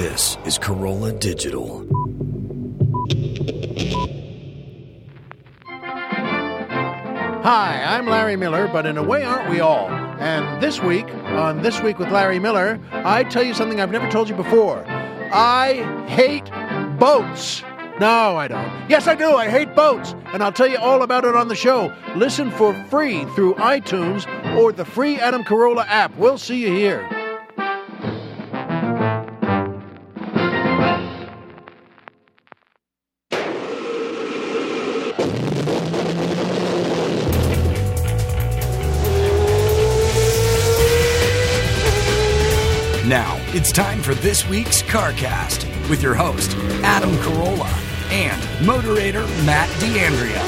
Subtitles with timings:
[0.00, 1.86] This is Carolla Digital.
[7.42, 9.90] Hi, I'm Larry Miller, but in a way, aren't we all?
[9.90, 14.10] And this week, on This Week with Larry Miller, I tell you something I've never
[14.10, 14.86] told you before.
[14.88, 16.50] I hate
[16.98, 17.62] boats.
[18.00, 18.88] No, I don't.
[18.88, 19.34] Yes, I do.
[19.34, 20.14] I hate boats.
[20.32, 21.94] And I'll tell you all about it on the show.
[22.16, 24.26] Listen for free through iTunes
[24.56, 26.16] or the free Adam Carolla app.
[26.16, 27.06] We'll see you here.
[43.70, 47.70] It's time for this week's CarCast with your host, Adam Carolla,
[48.10, 50.42] and moderator Matt D'Andrea.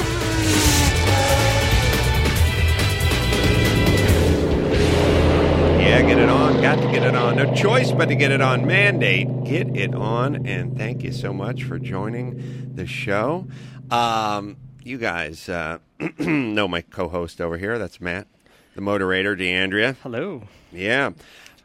[5.79, 6.61] Yeah, get it on.
[6.61, 7.37] Got to get it on.
[7.37, 8.67] No choice but to get it on.
[8.67, 9.45] Mandate.
[9.45, 10.45] Get it on.
[10.45, 13.47] And thank you so much for joining the show.
[13.89, 15.77] Um, you guys uh,
[16.19, 17.79] know my co host over here.
[17.79, 18.27] That's Matt,
[18.75, 19.93] the moderator, D'Andrea.
[20.03, 20.41] Hello.
[20.73, 21.11] Yeah.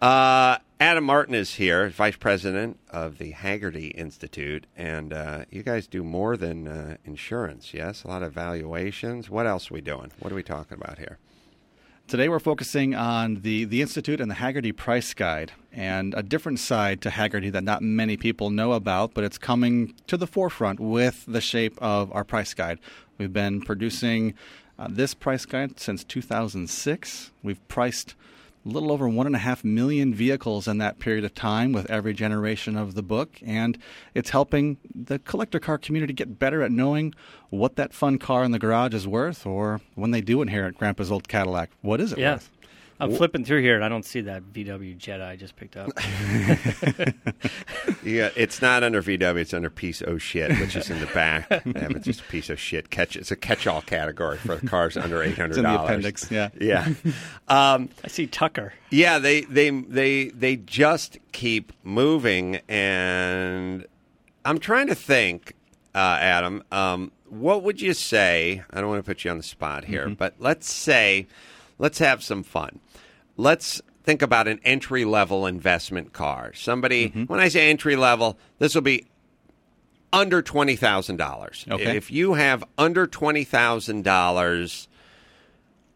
[0.01, 4.65] Uh, Adam Martin is here, vice president of the Hagerty Institute.
[4.77, 8.05] And uh, you guys do more than uh, insurance, yes?
[8.05, 9.29] A lot of valuations.
[9.29, 10.13] What else are we doing?
[10.21, 11.19] What are we talking about here?
[12.07, 16.61] Today we're focusing on the, the Institute and the Hagerty Price Guide and a different
[16.61, 20.79] side to Hagerty that not many people know about, but it's coming to the forefront
[20.79, 22.79] with the shape of our price guide.
[23.19, 24.35] We've been producing
[24.79, 27.33] uh, this price guide since 2006.
[27.43, 28.15] We've priced
[28.69, 31.91] a little over one and a half million vehicles in that period of time with
[31.91, 33.79] every generation of the book, and
[34.15, 37.15] it's helping the collector car community get better at knowing
[37.51, 41.11] what that fun car in the garage is worth, or when they do inherit Grandpa's
[41.11, 42.35] old Cadillac, what is it Yeah.
[42.35, 42.51] worth?
[43.01, 45.91] I'm flipping through here and I don't see that VW Jetta I just picked up.
[48.05, 49.37] Yeah, it's not under VW.
[49.39, 51.49] It's under piece of shit, which is in the back.
[51.67, 52.91] They have just a piece of shit.
[52.91, 53.17] Catch.
[53.17, 55.85] It's a catch-all category for cars under eight hundred in the dollars.
[55.91, 56.49] appendix, yeah.
[56.61, 56.89] yeah,
[57.49, 58.73] um, I see Tucker.
[58.91, 59.19] yeah.
[59.19, 63.85] They they they they just keep moving, and
[64.45, 65.55] I'm trying to think,
[65.95, 66.63] uh, Adam.
[66.73, 68.63] Um, what would you say?
[68.71, 70.15] I don't want to put you on the spot here, Mm-hmm.
[70.15, 71.27] but let's say,
[71.79, 72.81] let's have some fun.
[73.39, 76.53] Let's think about an entry level investment car.
[76.55, 77.23] Somebody, Mm-hmm.
[77.25, 79.07] when I say entry level, this will be
[80.13, 81.65] under twenty thousand dollars.
[81.71, 81.97] Okay.
[81.97, 84.89] If you have under twenty thousand dollars,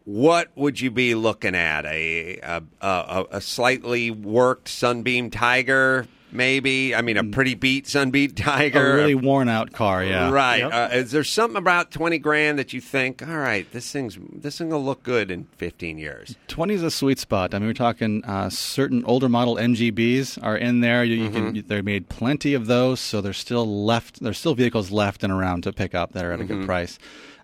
[0.04, 1.84] what would you be looking at?
[1.86, 6.94] A a, a a slightly worked Sunbeam Tiger, maybe.
[6.94, 8.80] I mean, a pretty beat Sunbeam Tiger.
[8.80, 8.92] Mm.
[8.92, 10.30] A really worn out car, yeah.
[10.30, 10.58] Right.
[10.60, 10.72] Yep.
[10.72, 14.58] Uh, is there something about twenty grand that you think, all right, this thing's this
[14.58, 16.36] thing will look good in fifteen years?
[16.48, 17.54] 20 is a sweet spot.
[17.54, 21.04] I mean, we're talking uh, certain older model MGBs are in there.
[21.04, 21.52] You, you Mm-hmm.
[21.54, 24.20] can, they made plenty of those, so there's still left.
[24.22, 26.58] There's still vehicles left and around to pick up that are at a Mm-hmm.
[26.60, 26.98] good price.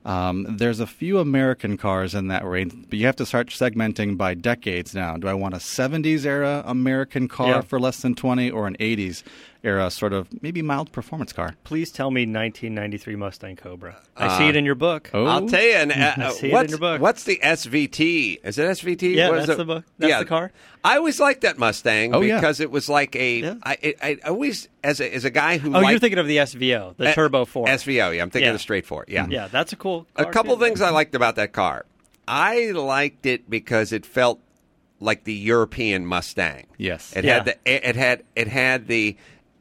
[0.08, 4.16] Um, there's a few American cars in that range, but you have to start segmenting
[4.16, 5.18] by decades now.
[5.18, 7.60] Do I want a 70s era American car Yeah.
[7.60, 9.22] for less than 20, or an 80s
[9.68, 11.54] era sort of maybe mild performance car?
[11.64, 13.96] Please tell me 1993 Mustang Cobra.
[14.16, 15.10] I see it in your book.
[15.14, 15.24] oh.
[15.26, 15.72] I'll tell you.
[15.72, 17.00] And, uh, I see it in what's, your book.
[17.00, 18.40] what's the SVT?
[18.44, 19.14] Is it SVT?
[19.14, 19.58] Yeah, What is that's it?
[19.58, 19.84] the book.
[19.98, 20.52] That's the car.
[20.82, 22.36] I always liked that Mustang Oh, yeah.
[22.40, 23.40] because it was like a.
[23.40, 23.54] Yeah.
[23.62, 26.26] I, it, I always as a as a guy who Oh, liked, you're thinking of
[26.26, 27.66] the SVO, the uh, Turbo 4.
[27.66, 28.16] SVO.
[28.16, 28.50] Yeah, I'm thinking Yeah.
[28.50, 29.04] of the straight four.
[29.08, 30.62] Yeah, Yeah, that's a cool a couple too.
[30.64, 31.84] things I liked about that car.
[32.26, 34.40] I liked it because it felt
[35.00, 36.66] like the European Mustang.
[36.76, 37.12] Yes.
[37.16, 37.34] It Yeah.
[37.34, 37.56] had the
[37.86, 39.16] it had it had the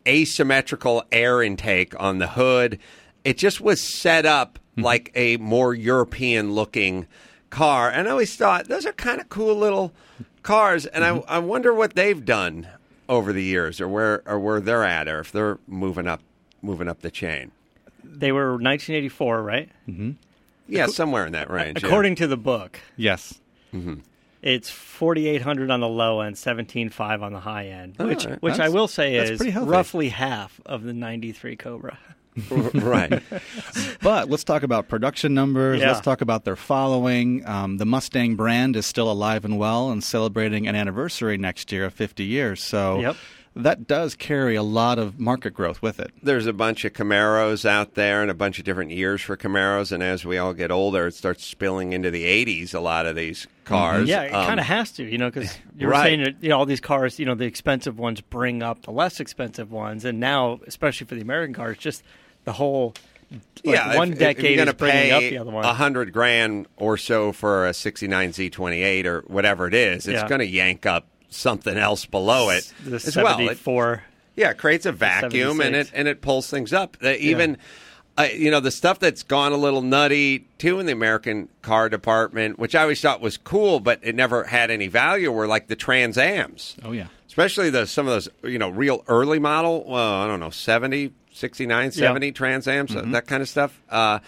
[0.08, 2.80] asymmetrical air intake on the hood.
[3.24, 4.84] It just was set up mm-hmm.
[4.84, 7.08] like a more European looking
[7.50, 7.90] car.
[7.90, 9.94] And I always thought those are kind of cool little
[10.44, 10.86] cars.
[10.86, 11.30] And I, mm-hmm.
[11.30, 12.68] I wonder what they've done
[13.10, 16.22] over the years, or where or where they're at, or if they're moving up
[16.62, 17.52] moving up the chain.
[18.04, 19.70] They were 1984, right?
[19.88, 20.12] Mm-hmm.
[20.68, 21.82] Yeah, somewhere in that range.
[21.82, 21.88] yeah.
[21.88, 23.40] According to the book, Yes.
[24.48, 28.42] It's 4800 on the low end, 175 on the high end, which right.
[28.42, 32.00] which I will say is pretty roughly half of the 93 Cobra.
[32.76, 33.22] right.
[34.02, 35.82] But let's talk about production numbers.
[35.82, 35.88] Yeah.
[35.88, 37.46] Let's talk about their following.
[37.46, 41.86] Um, the Mustang brand is still alive and well and celebrating an anniversary next year
[41.86, 42.64] of 50 years.
[42.64, 43.16] So Yep.
[43.64, 46.12] That does carry a lot of market growth with it.
[46.24, 49.92] There's a bunch of Camaros out there and a bunch of different years for Camaros.
[49.92, 53.16] And as we all get older, it starts spilling into the 80s, a lot of
[53.16, 54.08] these cars.
[54.08, 56.04] Yeah, it Um, kind of has to, you know, because you're Right.
[56.04, 58.92] saying that you know all these cars, you know, the expensive ones bring up the
[58.92, 62.04] less expensive ones, and now, especially for the American cars, just
[62.46, 62.94] the whole
[63.66, 65.66] like, yeah, one if, decade if you're is going bringing pay up the other one.
[65.66, 70.28] a hundred grand or so for a '69 Z28 or whatever it is, it's Yeah.
[70.30, 73.38] going to yank up something else below it the as well.
[73.40, 73.60] It-
[74.36, 76.98] Yeah, it creates a vacuum and it and it pulls things up.
[77.04, 77.58] Uh, even
[78.18, 81.90] uh, you know the stuff that's gone a little nutty too in the American car
[81.90, 85.32] department, which I always thought was cool, but it never had any value.
[85.32, 86.76] Were like the Trans Ams.
[86.84, 87.08] Oh yeah.
[87.28, 91.12] especially the some of those you know real early model well i don't know 70
[91.34, 93.12] 69 70 trans ams Mm-hmm.
[93.12, 94.20] that kind of stuff uh,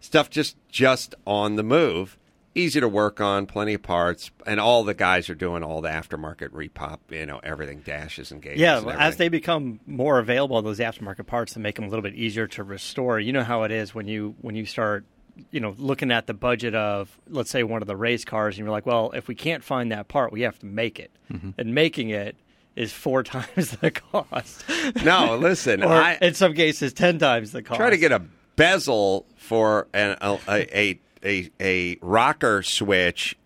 [0.00, 2.18] stuff just just on the move
[2.58, 5.88] easy to work on plenty of parts and all the guys are doing all the
[5.88, 10.60] aftermarket repop you know everything dashes and gauges Yeah, and as they become more available,
[10.62, 13.18] those aftermarket parts to make them a little bit easier to restore.
[13.20, 15.04] You know how it is when you when you start,
[15.50, 18.64] you know, looking at the budget of let's say one of the race cars, and
[18.64, 21.50] you're like, well, if we can't find that part, we have to make it, Mm-hmm.
[21.58, 22.36] and making it
[22.74, 24.64] is four times the cost.
[25.04, 27.78] no listen or i in some cases, ten times the cost.
[27.78, 28.22] try to get a
[28.56, 33.36] bezel for an, a, a, a, a rocker switch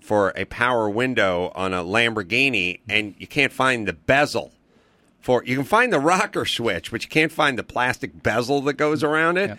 [0.00, 4.52] for a power window on a Lamborghini, and you can't find the bezel.
[5.20, 8.74] For you can find the rocker switch, but you can't find the plastic bezel that
[8.74, 9.50] goes around it.
[9.50, 9.58] Yep.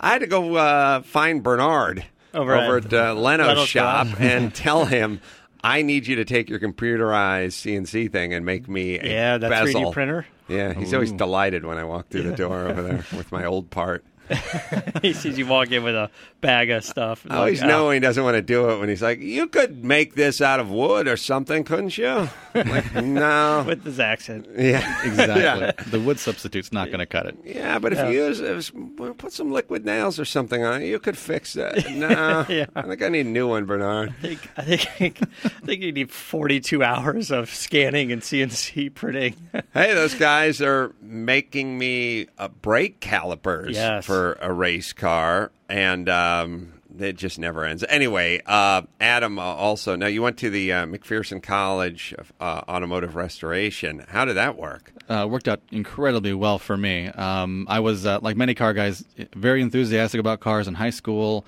[0.00, 4.08] I had to go uh, find Bernard Over over, at at uh, Leno's, Leno's shop
[4.08, 4.16] shop.
[4.20, 5.20] and tell him.
[5.62, 9.50] I need you to take your computerized CNC thing and make me a Yeah, that
[9.50, 10.26] 3D printer.
[10.46, 13.70] Yeah, he's always delighted when I walk through the door over there with my old
[13.70, 14.04] part.
[15.02, 16.10] he sees you walk in with a
[16.40, 17.26] bag of stuff.
[17.28, 19.46] I always Like, know "Oh, he doesn't want to do it when he's like, "You
[19.46, 23.64] could make this out of wood or something, couldn't you?" I'm like, no.
[23.66, 24.48] with this accent.
[24.56, 25.42] yeah, Exactly.
[25.42, 25.72] yeah.
[25.90, 27.36] The wood substitute's not going to cut it.
[27.44, 30.86] Yeah, but if you use if, well, put some liquid nails or something on it,
[30.86, 31.90] you could fix that.
[31.90, 32.66] No, Yeah.
[32.74, 34.10] I think I need a new one, Bernard.
[34.10, 39.34] I think, I think I think you need 42 hours of scanning and CNC printing.
[39.72, 44.06] Hey, those guys are making me uh, brake calipers Yes.
[44.14, 47.84] For a race car, and um, it just never ends.
[47.88, 52.62] Anyway, uh, Adam, uh, also, now you went to the uh, McPherson College of uh,
[52.68, 54.04] Automotive Restoration.
[54.08, 54.92] How did that work?
[55.08, 57.08] uh, worked out incredibly well for me.
[57.08, 61.44] Um, I was, uh, like many car guys, very enthusiastic about cars in high school.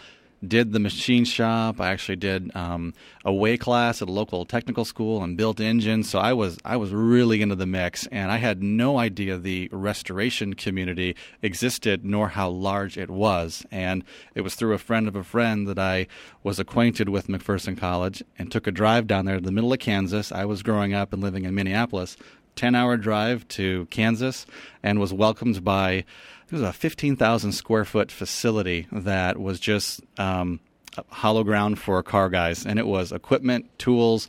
[0.46, 1.80] Did the machine shop.
[1.80, 2.92] I actually did um,
[3.24, 6.10] a way class at a local technical school and built engines.
[6.10, 9.68] So I was I was really into the mix, and I had no idea the
[9.72, 13.64] restoration community existed nor how large it was.
[13.70, 14.04] And
[14.34, 16.06] it was through a friend of a friend that I
[16.42, 19.78] was acquainted with McPherson College and took a drive down there to the middle of
[19.78, 20.32] Kansas.
[20.32, 22.16] I was growing up and living in Minneapolis.
[22.56, 24.46] 10 hour drive to Kansas
[24.82, 26.04] and was welcomed by
[26.46, 30.60] it was a 15,000 square foot facility that was just um,
[31.08, 32.64] hollow ground for car guys.
[32.64, 34.28] And it was equipment, tools.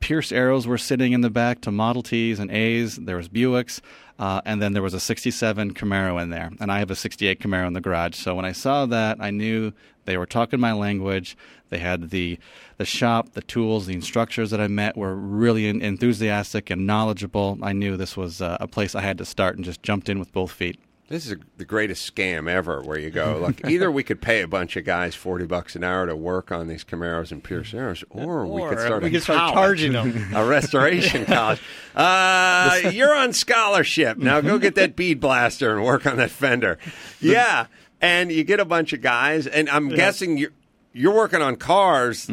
[0.00, 2.96] Pierce arrows were sitting in the back to Model Ts and As.
[2.96, 3.80] There was Buicks.
[4.18, 6.50] Uh, and then there was a 67 Camaro in there.
[6.60, 8.16] And I have a 68 Camaro in the garage.
[8.16, 9.72] So when I saw that, I knew
[10.04, 11.36] they were talking my language.
[11.70, 12.38] They had the
[12.76, 17.58] the shop, the tools, the instructors that I met were really enthusiastic and knowledgeable.
[17.62, 20.18] I knew this was uh, a place I had to start and just jumped in
[20.18, 20.78] with both feet.
[21.12, 22.80] This is the greatest scam ever.
[22.80, 25.84] Where you go, like either we could pay a bunch of guys forty bucks an
[25.84, 29.12] hour to work on these Camaros and Pierce Arrows, or, we could start we a
[29.12, 30.30] could start charging them.
[30.34, 31.60] a restoration college.
[31.94, 34.16] Uh, you're on scholarship.
[34.16, 36.78] Now go get that bead blaster and work on that fender.
[37.20, 37.66] Yeah.
[38.00, 40.50] And you get a bunch of guys, and I'm guessing you're,
[40.94, 42.28] you're working on cars.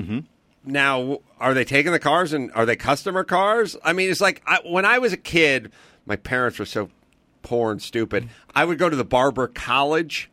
[0.63, 3.75] Now, are they taking the cars and are they customer cars?
[3.83, 5.71] I mean, it's like I, when I was a kid,
[6.05, 6.89] my parents were so
[7.41, 8.29] poor and stupid.
[8.55, 10.29] I would go to the Barber College,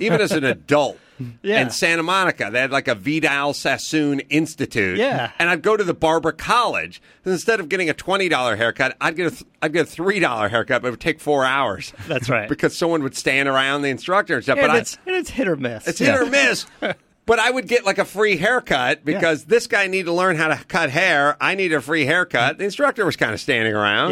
[0.00, 0.98] even as an adult.
[1.42, 1.60] Yeah.
[1.60, 4.98] In Santa Monica, they had like a Vidal Sassoon Institute.
[4.98, 5.30] Yeah.
[5.38, 7.00] And I'd go to the barber college.
[7.24, 9.88] And instead of getting a twenty dollar haircut, I'd get a th- I'd get a
[9.88, 11.92] three dollar haircut, but it would take four hours.
[12.08, 12.48] That's right.
[12.48, 14.58] because someone would stand around the instructor and stuff.
[14.58, 15.86] and but it's I, and it's hit or miss.
[15.86, 16.66] it's hit or miss.
[17.24, 20.48] But I would get like a free haircut because this guy needed to learn how
[20.48, 21.36] to cut hair.
[21.40, 22.58] I need a free haircut.
[22.58, 24.10] The instructor was kind of standing around.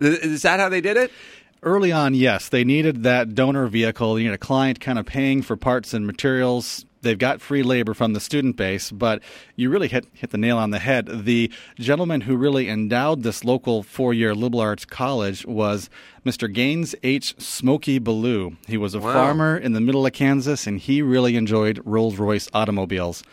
[0.00, 0.08] Yeah.
[0.08, 1.10] Is- Is that how they did it?
[1.66, 4.14] Early on, yes, they needed that donor vehicle.
[4.14, 6.86] They need a client kind of paying for parts and materials.
[7.02, 9.20] They've got free labor from the student base, but
[9.56, 11.08] you really hit hit the nail on the head.
[11.24, 15.90] The gentleman who really endowed this local four year liberal arts college was
[16.24, 16.52] Mr.
[16.52, 17.34] Gaines H.
[17.40, 18.56] Smokey Billue.
[18.68, 19.12] He was a Wow.
[19.12, 23.24] farmer in the middle of Kansas, and he really enjoyed Rolls Royce automobiles.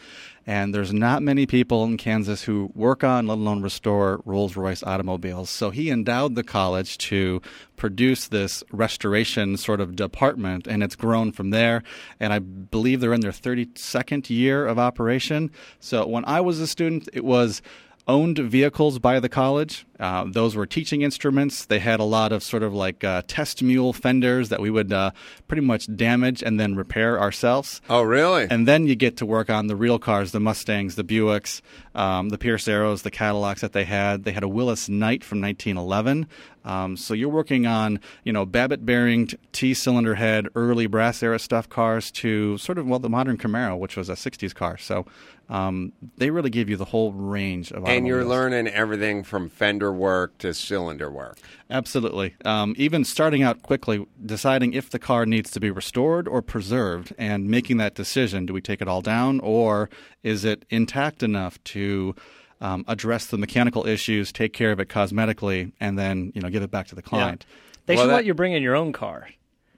[0.45, 4.83] And there's not many people in Kansas who work on, let alone restore, Rolls Royce
[4.83, 5.49] automobiles.
[5.49, 7.41] So he endowed the college to
[7.77, 11.81] produce this restoration sort of department, and it's grown from there.
[12.19, 15.49] And I believe they're in their 32nd year of operation.
[15.79, 17.61] So when I was a student, it was
[18.05, 19.85] owned vehicles by the college.
[20.03, 21.63] Uh, those were teaching instruments.
[21.63, 24.91] They had a lot of sort of like uh, test mule fenders that we would
[24.91, 25.11] uh,
[25.47, 27.79] pretty much damage and then repair ourselves.
[27.89, 28.45] Oh, really?
[28.49, 31.61] And then you get to work on the real cars, the Mustangs, the Buicks,
[31.95, 34.25] um, the Pierce Arrows, the Cadillacs that they had.
[34.25, 36.27] They had a Willys-Knight from 1911.
[36.65, 41.39] Um, so you're working on, you know, Babbitt bearing, T cylinder head, early brass era
[41.39, 44.77] stuff cars to sort of, well, the modern Camaro, which was a 60s car.
[44.77, 45.05] So
[45.49, 49.92] um, they really give you the whole range of and you're learning everything from fender
[49.93, 51.37] work to cylinder work.
[51.69, 52.35] Absolutely.
[52.43, 57.13] Um, even starting out quickly, deciding if the car needs to be restored or preserved,
[57.17, 59.89] and making that decision: do we take it all down, or
[60.23, 62.15] is it intact enough to
[62.61, 66.63] um, address the mechanical issues, take care of it cosmetically, and then you know give
[66.63, 67.45] it back to the client?
[67.85, 69.29] They Well, should that- let you bring in your own car.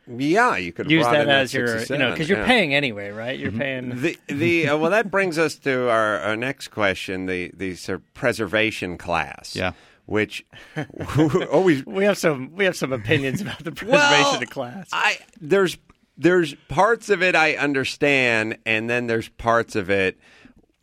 [0.08, 2.46] Yeah, you could Use that as your, you know, because you're yeah.
[2.46, 3.40] paying anyway, right?
[3.40, 4.02] You're paying.
[4.02, 8.02] The the uh, well, that brings us to our, our next question: the the sort
[8.02, 9.56] of preservation class.
[9.56, 9.72] Yeah.
[10.06, 10.46] Which
[11.52, 14.90] always we have some we have some opinions about the preservation well, of class.
[14.92, 15.78] I there's
[16.18, 20.18] there's parts of it I understand, and then there's parts of it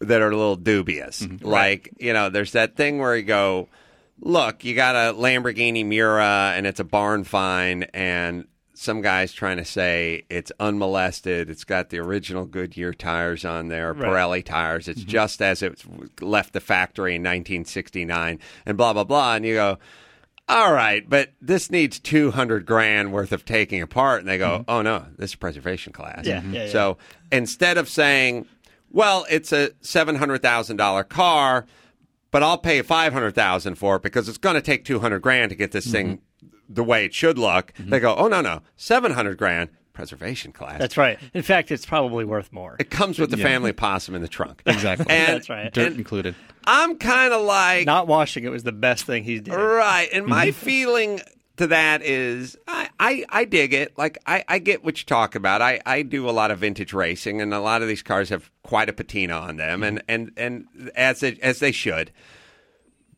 [0.01, 1.23] that are a little dubious.
[1.23, 1.47] Mm-hmm.
[1.47, 3.69] Like you know, there's that thing where you go,
[4.21, 8.47] look, you got a Lamborghini Miura, and it's a barn find, and
[8.83, 11.49] some guy's trying to say it's unmolested.
[11.49, 14.11] It's got the original Goodyear tires on there, Right.
[14.11, 14.89] Pirelli tires.
[14.89, 15.09] It's mm-hmm.
[15.09, 15.83] just as it
[16.21, 19.37] left the factory in 1969, and blah blah blah.
[19.37, 19.79] And you go,
[20.49, 24.21] all right, but this needs 200 grand worth of taking apart.
[24.21, 24.71] And they go, mm-hmm.
[24.71, 26.27] oh, no, this is preservation class.
[26.27, 26.55] Yeah, mm-hmm.
[26.55, 26.71] yeah, yeah.
[26.71, 26.99] So
[27.31, 28.47] instead of saying,
[28.91, 31.67] well, it's a $700,000 car,
[32.31, 35.73] but I'll pay 500000 for it because it's going to take 200 grand to get
[35.73, 36.21] this thing
[36.75, 37.91] the way it should look, mm-hmm.
[37.91, 40.79] they go, oh, no, no, 700 grand, preservation class.
[40.79, 41.19] That's right.
[41.35, 42.77] In fact, it's probably worth more.
[42.79, 44.63] it comes with the family possum in the trunk.
[44.67, 45.07] Exactly.
[45.11, 45.73] And, That's right.
[45.73, 46.35] Dirt included.
[46.65, 49.55] I'm kind of like, Not washing it was the best thing he's did.
[49.55, 50.09] Right.
[50.13, 50.65] And my mm-hmm.
[50.65, 51.21] feeling
[51.59, 53.97] to that is I, I, I dig it.
[53.99, 55.61] Like I, I get what you talk about.
[55.61, 58.51] I, I do a lot of vintage racing and a lot of these cars have
[58.63, 59.99] quite a patina on them mm-hmm.
[60.09, 62.11] and, and, and as they, as they should.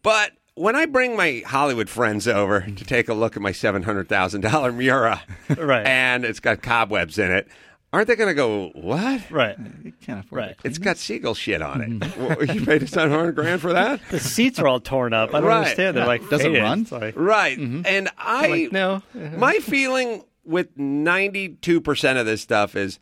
[0.02, 3.82] But when I bring my Hollywood friends over to take a look at my seven
[3.82, 5.22] hundred thousand dollar Miura,
[5.56, 5.86] Right.
[5.86, 7.48] and it's got cobwebs in it,
[7.92, 9.30] aren't they going to go what?
[9.30, 9.56] Right.
[9.82, 10.50] You can't afford Right.
[10.50, 10.58] it.
[10.64, 11.90] It's got seagull shit on it.
[11.90, 12.24] Mm-hmm.
[12.24, 14.00] Well, you paid seven hundred grand for that?
[14.10, 15.30] The seats are all torn up.
[15.34, 15.56] I don't Right.
[15.58, 15.96] understand.
[15.96, 16.62] They're like Does it faded.
[16.62, 16.80] run?
[16.82, 17.58] It's like- Right.
[17.58, 17.82] Mm-hmm.
[17.86, 19.02] And I like, no.
[19.36, 22.98] my feeling with 92% of this stuff is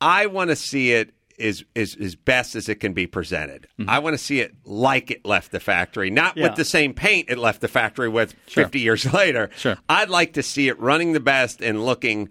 [0.00, 3.66] I want to see it is is as best as it can be presented.
[3.78, 3.90] Mm-hmm.
[3.90, 6.48] I want to see it like it left the factory, not Yeah.
[6.48, 9.50] with the same paint it left the factory with 50 years later.
[9.56, 9.76] Sure.
[9.88, 12.28] I'd like to see it running the best and looking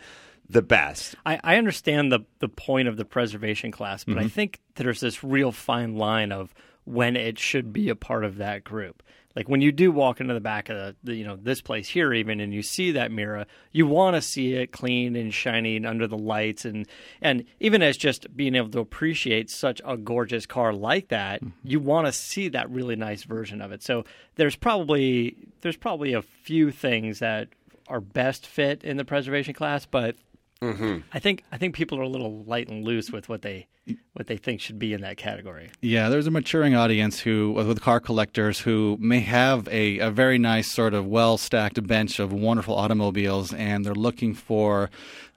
[0.50, 1.15] the best.
[1.25, 4.29] I, I understand the the point of the preservation class, but I mm-hmm.
[4.29, 6.53] think there's this real fine line of
[6.86, 9.03] when it should be a part of that group.
[9.36, 12.13] Like when you do walk into the back of the, you know this place here
[12.13, 15.88] even, and you see that Miura, you want to see it clean and shiny and
[15.88, 16.88] under the lights, and
[17.22, 21.68] and even as just being able to appreciate such a gorgeous car like that, mm-hmm.
[21.68, 23.82] you want to see that really nice version of it.
[23.82, 27.50] So there's probably there's probably a few things that
[27.88, 30.16] are best fit in the preservation class, but
[30.63, 31.00] Mm-hmm.
[31.12, 33.67] I think I think people are a little light and loose with what they
[34.13, 35.70] what they think should be in that category.
[35.82, 40.38] Yeah, there's a maturing audience who, with car collectors, who may have a, a very
[40.38, 44.89] nice sort of well stacked bench of wonderful automobiles, and they're looking for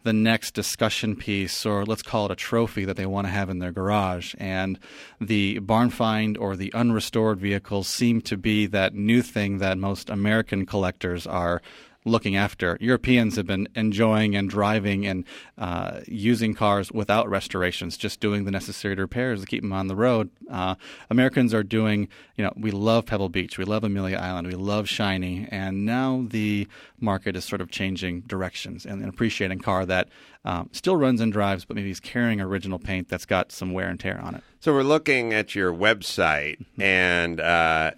[0.04, 3.50] the next discussion piece, or let's call it a trophy that they want to have
[3.50, 4.36] in their garage.
[4.38, 4.78] And
[5.20, 10.08] the barn find or the unrestored vehicles seem to be that new thing that most
[10.08, 11.60] American collectors are
[12.06, 12.78] looking after.
[12.80, 15.24] Europeans have been enjoying and driving and
[15.58, 19.96] uh, using cars without restorations, just doing the necessary repairs to keep them on the
[19.96, 20.30] road.
[20.50, 20.76] Uh,
[21.10, 24.88] Americans are doing, you know, we love Pebble Beach, we love Amelia Island, we love
[24.88, 26.68] Shiny, and now the
[27.00, 30.08] market is sort of changing directions and, and appreciating car that
[30.44, 33.88] um, still runs and drives, but maybe is carrying original paint that's got some wear
[33.88, 34.44] and tear on it.
[34.60, 37.90] So we're looking at your website, and uh,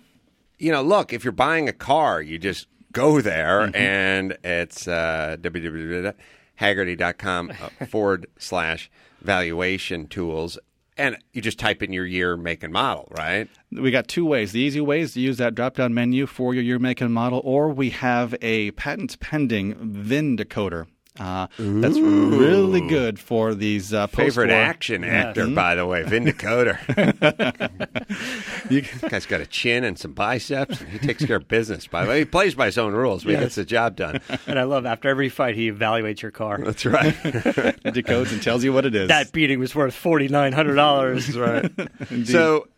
[0.59, 2.67] you know, look, if you're buying a car, you just
[2.99, 7.55] go there, and it's uh, www.hagerty.com uh,
[7.87, 8.91] forward slash
[9.21, 10.59] valuation tools,
[10.97, 13.49] and you just type in your year, make, and model, right?
[13.71, 14.51] We got two ways.
[14.51, 17.15] The easy way is to use that drop down menu for your year, make, and
[17.15, 20.89] model, or we have a patent pending VIN decoder.
[21.19, 26.79] Uh, that's really good for these uh, Favorite action actor, by the way, Vin Dakota.
[29.09, 30.81] guy's got a chin and some biceps.
[30.81, 31.87] And he takes care of business.
[31.87, 33.25] By the way, he plays by his own rules.
[33.25, 34.21] But he gets the job done.
[34.47, 36.59] And I love after every fight he evaluates your car.
[36.59, 37.15] That's right.
[37.15, 39.09] decodes and tells you what it is.
[39.09, 41.37] That beating was worth forty nine hundred dollars.
[41.37, 41.71] right.
[42.25, 42.69] So,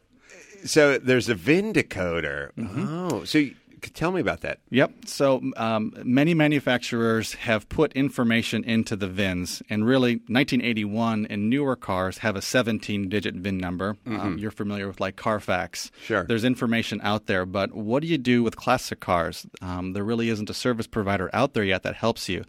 [0.64, 2.50] so there's a VIN decoder.
[2.58, 4.60] Oh, so you- tell me about that.
[4.70, 4.92] Yep.
[5.06, 11.76] So um, many manufacturers have put information into the VINs, and really, 1981 and newer
[11.76, 13.96] cars have a 17-digit VIN number.
[14.06, 15.90] Um, you're familiar with like Carfax.
[16.02, 16.24] Sure.
[16.24, 19.46] There's information out there, but what do you do with classic cars?
[19.62, 22.44] Um, there really isn't a service provider out there yet that helps you.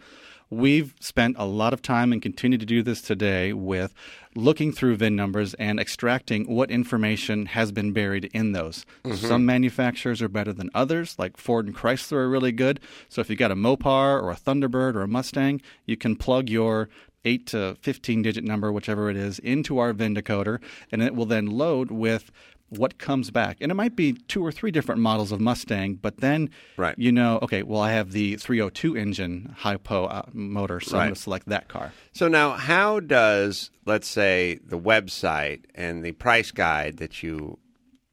[0.52, 3.94] We've spent a lot of time and continue to do this today with
[4.34, 8.84] looking through VIN numbers and extracting what information has been buried in those.
[9.02, 9.26] Mm-hmm.
[9.26, 12.80] Some manufacturers are better than others, like Ford and Chrysler are really good.
[13.08, 16.50] So if you've got a Mopar or a Thunderbird or a Mustang, you can plug
[16.50, 16.90] your
[17.24, 21.24] 8 to 15 digit number, whichever it is, into our VIN decoder, and it will
[21.24, 22.30] then load with
[22.78, 23.58] what comes back.
[23.60, 26.94] And it might be two or three different models of Mustang, but then Right.
[26.98, 31.14] you know, okay, well, I have the 302 engine hypo uh, motor, so I'm going
[31.14, 31.92] to select that car.
[32.12, 37.58] So now, how does let's say the website and the price guide that you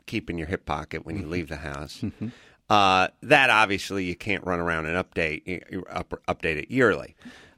[0.05, 1.31] keep in your hip pocket when you Mm-hmm.
[1.31, 2.03] leave the house?
[2.69, 7.15] Uh, that obviously you can't run around and update you- up, update it yearly,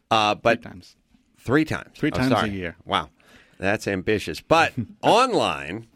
[0.10, 0.96] uh, but times.
[1.38, 2.78] three times, Three Oh, times a year.
[2.86, 3.10] Wow,
[3.58, 4.40] that's ambitious.
[4.40, 5.88] But online.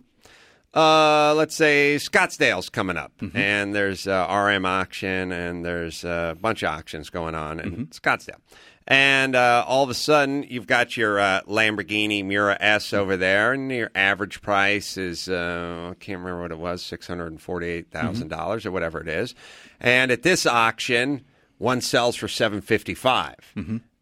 [0.76, 3.38] Uh, let's say Scottsdale's coming up, Mm-hmm.
[3.38, 7.84] and there's uh, RM auction, and there's a bunch of auctions going on in Mm-hmm.
[7.86, 8.40] Scottsdale.
[8.88, 13.54] And uh, all of a sudden, you've got your uh, Lamborghini Miura S over there,
[13.54, 17.42] and your average price is uh, I can't remember what it was six hundred and
[17.42, 19.34] forty-eight thousand dollars or whatever it is.
[19.80, 21.24] And at this auction,
[21.58, 23.38] one sells for seven fifty-five.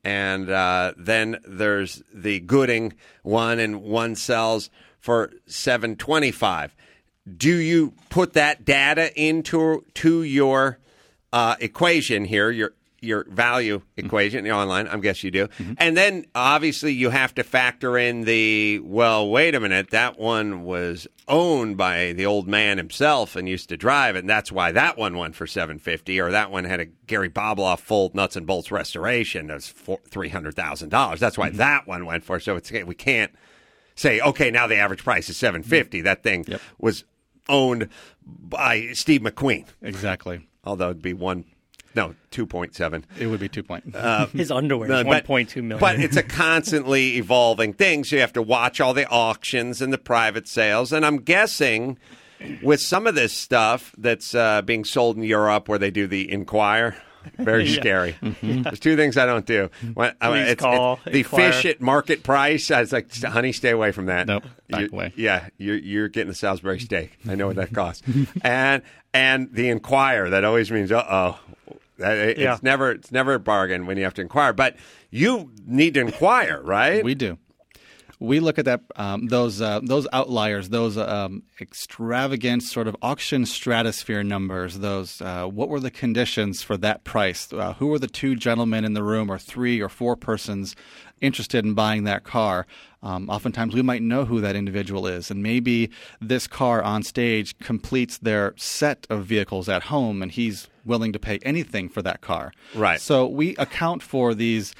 [0.03, 4.69] And uh, then there's the Gooding one, and one sells
[5.03, 6.74] for seven twenty-five.
[7.38, 10.79] Do you put that data into to your
[11.33, 14.88] uh, equation here, your your value equation online.
[14.88, 19.29] I guess you do, and then obviously you have to factor in the well.
[19.29, 23.77] Wait a minute, that one was owned by the old man himself and used to
[23.77, 26.79] drive it, and that's why that one went for seven fifty, or that one had
[26.79, 29.74] a Gary Bobileff full nuts and bolts restoration that's
[30.07, 31.19] three hundred thousand dollars.
[31.19, 32.39] That's why that one went for.
[32.39, 33.33] So it's we can't
[33.95, 36.01] say okay now the average price is seven fifty.
[36.01, 36.45] That thing
[36.77, 37.03] was
[37.50, 37.89] owned
[38.25, 40.47] by Steve McQueen Exactly.
[40.63, 41.43] although it'd be one,
[41.95, 43.06] no, two point seven.
[43.19, 43.84] It would be two point.
[44.34, 45.77] His underwear is Uh, 1.2 million.
[45.79, 49.91] But it's a constantly evolving thing, so you have to watch all the auctions and
[49.93, 50.91] the private sales.
[50.93, 51.97] And I'm guessing
[52.62, 56.32] with some of this stuff that's uh, being sold in Europe, where they do the
[56.32, 56.95] inquire.
[57.38, 57.79] Very Yeah.
[57.79, 58.15] scary.
[58.41, 59.69] There's two things I don't do.
[59.93, 61.51] When, I mean, Please call, the inquire.
[61.51, 62.69] fish at market price.
[62.71, 64.27] I was like, honey, stay away from that.
[64.27, 65.13] Nope, back You- away.
[65.15, 67.17] Yeah, you're, you're getting the Salisbury steak.
[67.27, 68.03] I know what that costs.
[68.43, 68.81] and
[69.13, 71.39] and the inquire that always means, uh oh.
[71.99, 72.53] That, it- Yeah.
[72.55, 74.51] It's never it's never a bargain when you have to inquire.
[74.53, 74.75] But
[75.12, 77.03] you need to inquire, right?
[77.03, 77.38] We do.
[78.19, 83.45] We look at that um, those uh, those outliers, those um, extravagant sort of auction
[83.45, 84.80] stratosphere numbers.
[84.80, 87.52] Those uh, what were the conditions for that price?
[87.52, 90.76] Uh, who were the two gentlemen in the room, or three or four persons
[91.21, 92.65] interested in buying that car?
[93.02, 95.89] Um, oftentimes, we might know who that individual is, and maybe
[96.21, 101.19] this car on stage completes their set of vehicles at home, and he's willing to
[101.19, 102.54] pay anything for that car.
[102.73, 103.02] Right.
[103.02, 104.73] So we account for these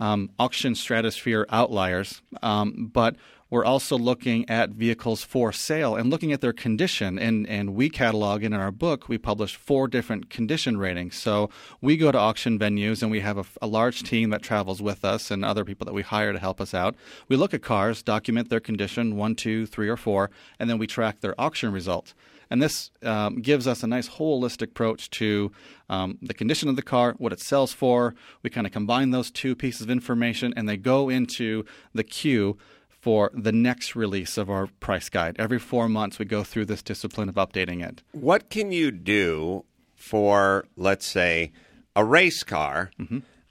[0.00, 3.16] um, auction stratosphere outliers, um, but
[3.50, 7.18] we're also looking at vehicles for sale and looking at their condition.
[7.18, 11.16] And, and we catalog in our book, we publish four different condition ratings.
[11.16, 11.48] So
[11.80, 15.04] we go to auction venues and we have a, a large team that travels with
[15.04, 16.94] us and other people that we hire to help us out.
[17.28, 20.86] We look at cars, document their condition one, two, three, or four, and then we
[20.86, 22.14] track their auction results.
[22.50, 25.52] And this um, gives us a nice holistic approach to
[25.88, 28.14] um, the condition of the car, what it sells for.
[28.42, 32.56] We kind of combine those two pieces of information and they go into the queue
[32.88, 35.36] for the next release of our price guide.
[35.38, 38.02] Every four months, we go through this discipline of updating it.
[38.12, 41.52] what can you do for, let's say,
[41.94, 42.90] a race car?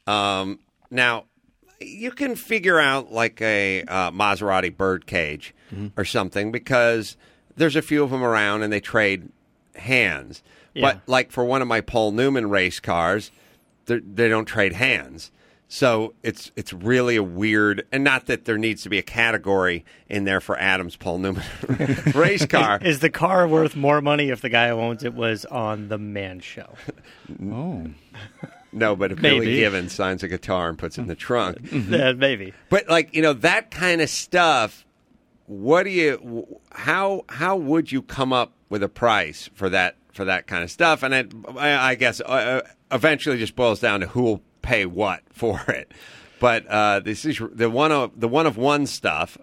[0.06, 0.60] Um,
[0.92, 1.26] now,
[1.80, 5.54] you can figure out like a uh, Maserati birdcage
[5.96, 7.18] or something because
[7.58, 9.30] there's a few of them around and they trade
[9.76, 10.42] hands.
[10.74, 10.94] Yeah.
[10.94, 13.32] But like for one of my Paul Newman race cars,
[13.86, 15.32] they're- don't trade hands.
[15.70, 19.84] So it's it's really a weird, and not that there needs to be a category
[20.08, 21.44] in there for Adams Paul Newman
[22.16, 22.80] race car.
[22.82, 25.98] Is the car worth more money if the guy who owns it was on the
[25.98, 26.74] Man Show?
[27.44, 27.86] Oh.
[28.72, 29.56] No, but if Billy Maybe.
[29.58, 31.58] Gibbons signs a guitar and puts it in the trunk.
[31.72, 32.54] Yeah, maybe.
[32.70, 34.86] But like you know that kind of stuff.
[35.48, 36.60] What do you?
[36.72, 40.70] How how would you come up with a price for that for that kind of
[40.70, 41.04] stuff?
[41.04, 45.62] And it, I guess, uh, eventually just boils down to who will pay what for
[45.70, 45.92] it.
[46.40, 49.38] But uh, this is the one of the one of one stuff.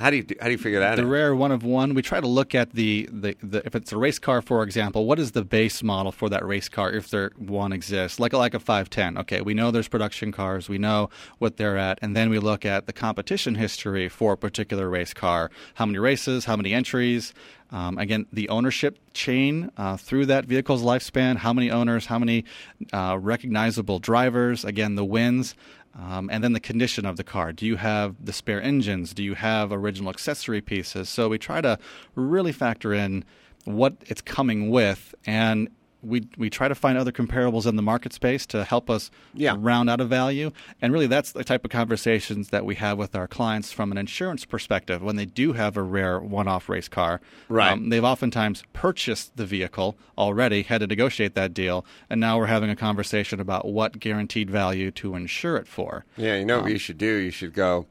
[0.00, 1.04] How do you do, how do you figure that the out?
[1.04, 3.92] The rare one of one, we try to look at the, the, the if it's
[3.92, 7.10] a race car, for example, what is the base model for that race car if
[7.10, 8.18] there one exists?
[8.18, 9.18] Like like a 510.
[9.18, 12.64] Okay, we know there's production cars, we know what they're at, and then we look
[12.64, 15.50] at the competition history for a particular race car.
[15.74, 16.46] How many races?
[16.46, 17.34] How many entries?
[17.72, 21.36] Um, again, the ownership chain uh, through that vehicle's lifespan.
[21.36, 22.06] How many owners?
[22.06, 22.44] How many
[22.92, 24.64] uh, recognizable drivers?
[24.64, 25.54] Again, the wins.
[25.98, 27.52] Um, and then the condition of the car.
[27.52, 29.12] Do you have the spare engines?
[29.12, 31.08] Do you have original accessory pieces?
[31.08, 31.78] So we try to
[32.14, 33.24] really factor in
[33.64, 35.68] what it's coming with, and
[36.02, 39.54] we we try to find other comparables in the market space to help us Yeah.
[39.58, 40.50] round out a value.
[40.80, 43.98] And really, that's the type of conversations that we have with our clients from an
[43.98, 47.20] insurance perspective when they do have a rare one-off race car.
[47.50, 52.46] Um, they've oftentimes purchased the vehicle already, had to negotiate that deal, and now we're
[52.46, 56.04] having a conversation about what guaranteed value to insure it for.
[56.16, 57.14] Yeah, you know what you should do?
[57.16, 57.86] You should go.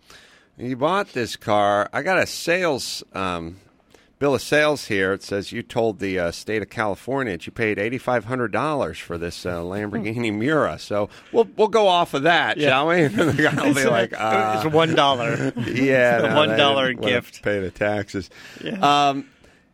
[0.57, 1.89] You bought this car.
[1.93, 3.57] I got a sales um,
[4.19, 5.13] bill of sales here.
[5.13, 8.51] It says you told the uh, state of California that you paid eighty five hundred
[8.51, 10.77] dollars for this uh, Lamborghini Miura.
[10.77, 13.03] So we'll we'll go off of that, shall we?
[13.03, 15.53] And the guy will be like, uh, it's one dollar.
[15.67, 17.41] yeah, no, one dollar gift.
[17.41, 18.29] Pay the taxes.
[18.63, 19.09] Yeah.
[19.09, 19.25] Um,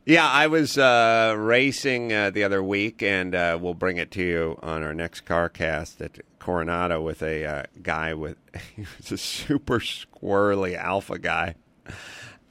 [0.06, 4.22] yeah, I was uh, racing uh, the other week, and uh, we'll bring it to
[4.22, 8.38] you on our next car cast at Coronado with a uh, guy with
[8.76, 11.56] he was a super squirrely alpha guy,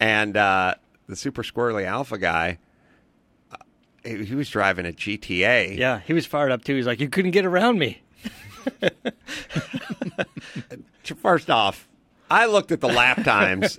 [0.01, 0.75] and uh,
[1.07, 2.59] the super squirrely alpha guy.
[3.53, 3.57] uh,
[4.09, 5.77] He was driving a GTA.
[5.77, 6.75] Yeah, he was fired up too.
[6.77, 8.01] He's like, you couldn't get around me.
[11.23, 11.89] First off,
[12.31, 13.79] I looked at the lap times,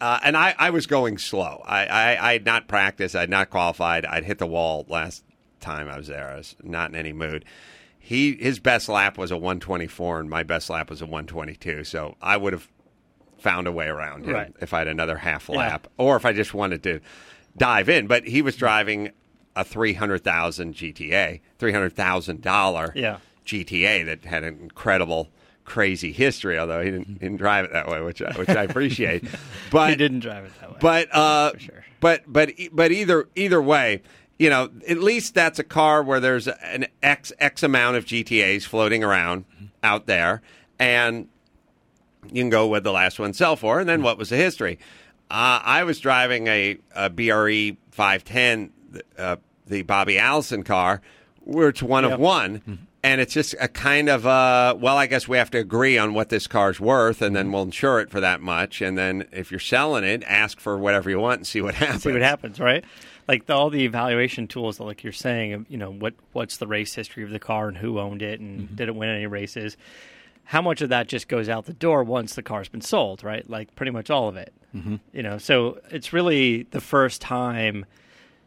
[0.00, 1.62] uh, and I, I was going slow.
[1.66, 3.16] I, I, I had not practiced.
[3.16, 4.04] I had not qualified.
[4.04, 5.24] I'd hit the wall last
[5.60, 6.28] time I was there.
[6.30, 7.44] I was not in any mood.
[7.98, 11.84] He his best lap was a 124, and my best lap was a 122.
[11.84, 12.68] So I would have
[13.38, 14.52] found a way around him Right.
[14.60, 15.56] if I had another half Yeah.
[15.58, 17.00] lap, or if I just wanted to
[17.56, 18.06] dive in.
[18.06, 19.10] But he was driving
[19.56, 23.18] a 300,000 GTA, 300,000 dollar Yeah.
[23.44, 25.30] GTA that had an incredible,
[25.64, 26.58] crazy history.
[26.58, 29.24] Although he didn't, didn't drive it that way, which I, which I appreciate.
[29.70, 30.76] But He didn't drive it that way.
[30.80, 31.84] But uh, sure.
[32.00, 34.02] but but but either either way,
[34.38, 38.64] you know, at least that's a car where there's an x x amount of GTA's
[38.64, 39.44] floating around
[39.82, 40.40] out there,
[40.78, 41.28] and
[42.32, 44.78] you can go with the last one sell for, and then what was the history?
[45.30, 48.70] Uh, I was driving a, a BRE 510,
[49.18, 49.36] uh,
[49.66, 51.02] the Bobby Allison car,
[51.40, 52.12] where it's one Yep.
[52.14, 52.86] of one.
[53.04, 56.14] And it's just a kind of, uh, well, I guess we have to agree on
[56.14, 58.80] what this car's worth, and then we'll insure it for that much.
[58.82, 62.02] And then if you're selling it, ask for whatever you want and see what happens.
[62.02, 62.84] see what happens, right?
[63.28, 66.66] Like the, all the evaluation tools, that, like you're saying, you know, what what's the
[66.66, 69.76] race history of the car and who owned it and did it win any races?
[70.48, 73.46] How much of that just goes out the door once the car's been sold, right?
[73.50, 74.54] Like pretty much all of it.
[74.74, 74.96] Mm-hmm.
[75.12, 77.84] You know, so it's really the first time,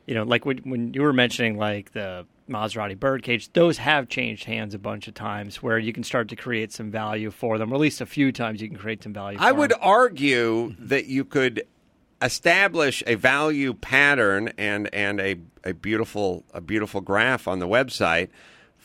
[0.08, 4.46] you know, like when, when you were mentioning like the Maserati Birdcage, those have changed
[4.46, 7.72] hands a bunch of times where you can start to create some value for them,
[7.72, 9.38] or at least a few times you can create some value.
[9.40, 9.80] I would them.
[9.84, 11.68] argue that you could
[12.20, 18.30] establish a value pattern and and a, a beautiful a beautiful graph on the website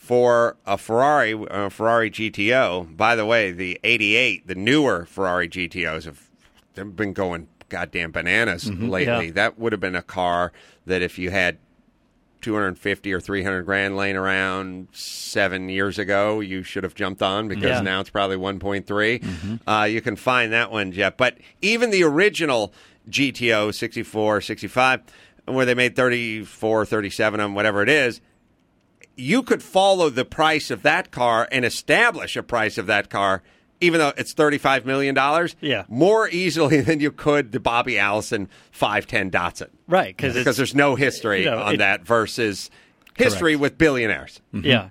[0.07, 2.97] for a Ferrari a Ferrari GTO.
[2.97, 6.31] By the way, the 88, the newer Ferrari GTOs have
[6.75, 8.88] they've been going goddamn bananas mm-hmm.
[8.88, 9.27] lately.
[9.27, 9.33] Yeah.
[9.33, 10.53] That would have been a car
[10.87, 11.59] that if you had
[12.42, 17.79] 250 or 300 grand laying around seven years ago, you should have jumped on because
[17.79, 17.81] Yeah.
[17.81, 19.19] now it's probably 1.3.
[19.19, 19.69] Mm-hmm.
[19.69, 21.16] Uh, you can find that one, Jeff.
[21.16, 22.73] But even the original
[23.11, 25.01] GTO 64, 65,
[25.47, 28.21] where they made 34, 37 of them, whatever it is,
[29.16, 33.42] you could follow the price of that car and establish a price of that car,
[33.81, 35.16] even though it's $35 million,
[35.61, 35.85] Yeah.
[35.88, 40.94] more easily than you could the Bobby Allison 510 Datsun right because because there's no
[40.96, 42.70] history you know, on it- that versus
[43.16, 44.40] history with billionaires.
[44.52, 44.88] yeah.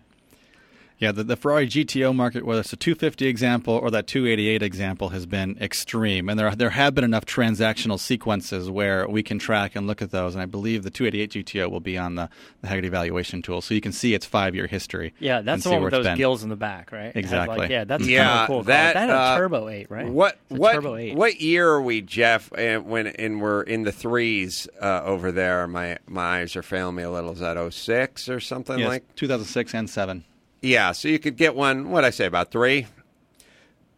[1.05, 5.09] Yeah, the, the Ferrari GTO market, whether it's a 250 example or that 288 example,
[5.09, 9.75] has been extreme, and there there have been enough transactional sequences where we can track
[9.75, 10.33] and look at those.
[10.33, 12.29] And I believe the 288 GTO will be on the,
[12.61, 15.13] the Hagerty valuation tool, so you can see its five year history.
[15.19, 16.17] Yeah, that's the one where with those been.
[16.17, 17.11] gills in the back, right?
[17.15, 17.57] Exactly.
[17.57, 18.55] Like, yeah, that's Yeah, kind of cool.
[18.57, 18.63] car.
[18.65, 20.07] that, that had a uh, turbo eight, right?
[20.07, 21.15] What what turbo eight?
[21.15, 22.51] what year are we, Jeff?
[22.57, 25.67] And when and we're in the threes uh, over there.
[25.67, 27.31] My my eyes are failing me a little.
[27.33, 29.15] Is that 06 or something Yes, like?
[29.15, 30.23] 2006 and seven,
[30.65, 31.89] Yeah, so you could get one.
[31.91, 32.87] What I say about three?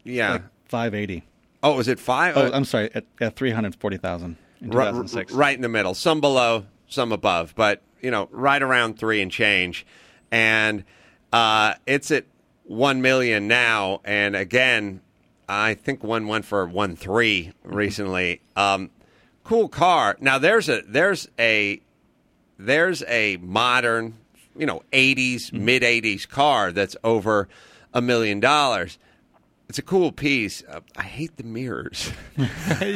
[0.03, 0.31] Yeah.
[0.33, 1.23] like 580.
[1.63, 2.35] oh, was it five?
[2.37, 5.33] Oh, I'm sorry, at, at 340,000 in Ri- 2006.
[5.33, 9.31] right in the middle, some below, some above, but you know, right around three and
[9.31, 9.85] change.
[10.31, 10.83] And
[11.33, 12.25] uh, it's at
[12.63, 14.01] one million now.
[14.03, 15.01] And again,
[15.49, 18.41] I think one went for one three recently.
[18.55, 18.91] Um,
[19.43, 20.17] cool car.
[20.19, 21.81] Now there's a there's a
[22.57, 24.15] there's a modern,
[24.59, 25.65] you know, 80s, mm-hmm.
[25.65, 27.47] mid 80s car that's over
[27.93, 28.97] a million dollars.
[29.69, 30.63] It's a cool piece.
[30.67, 32.11] Uh, I hate the mirrors.
[32.37, 32.43] I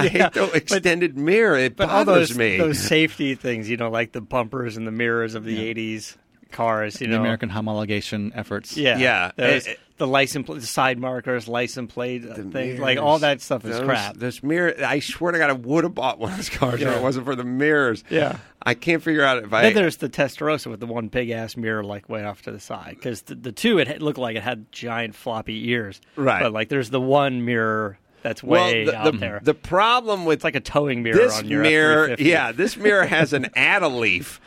[0.07, 1.57] hate the extended mirror.
[1.57, 2.57] It But all bothers those me.
[2.57, 6.15] those safety things, you know, like the bumpers and the mirrors of the '80s
[6.51, 8.77] cars, you the know, American homologation efforts.
[8.77, 9.31] yeah, Yeah.
[9.35, 13.19] those- It- it- the license, pl- the side markers, license plate uh, things, like all
[13.19, 14.17] that stuff is those, crap.
[14.17, 14.73] This mirror.
[14.83, 16.97] I swear to God, I would have bought one of those cars if Yeah.
[16.97, 18.03] it wasn't for the mirrors.
[18.09, 18.37] Yeah.
[18.63, 19.61] I can't figure out if I.
[19.63, 22.59] then there's the Testarossa with the one big ass mirror like way off to the
[22.59, 26.41] side because the, the two it had, looked like it had giant floppy ears, Right.
[26.41, 29.39] But like there's the one mirror that's well, way the, out the, there.
[29.43, 32.25] the problem with it's like a towing mirror this on your mirror, F350.
[32.25, 34.41] yeah, this mirror has an add leaf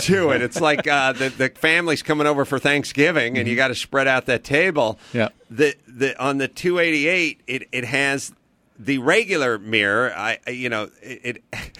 [0.00, 0.40] to it.
[0.42, 4.08] It's like uh, the the family's coming over for Thanksgiving, and you got to spread
[4.08, 4.98] out that table.
[5.12, 5.28] Yeah.
[5.50, 8.32] The the on the 288, it it has
[8.78, 10.12] the regular mirror.
[10.16, 11.42] I I- you know it.
[11.52, 11.74] it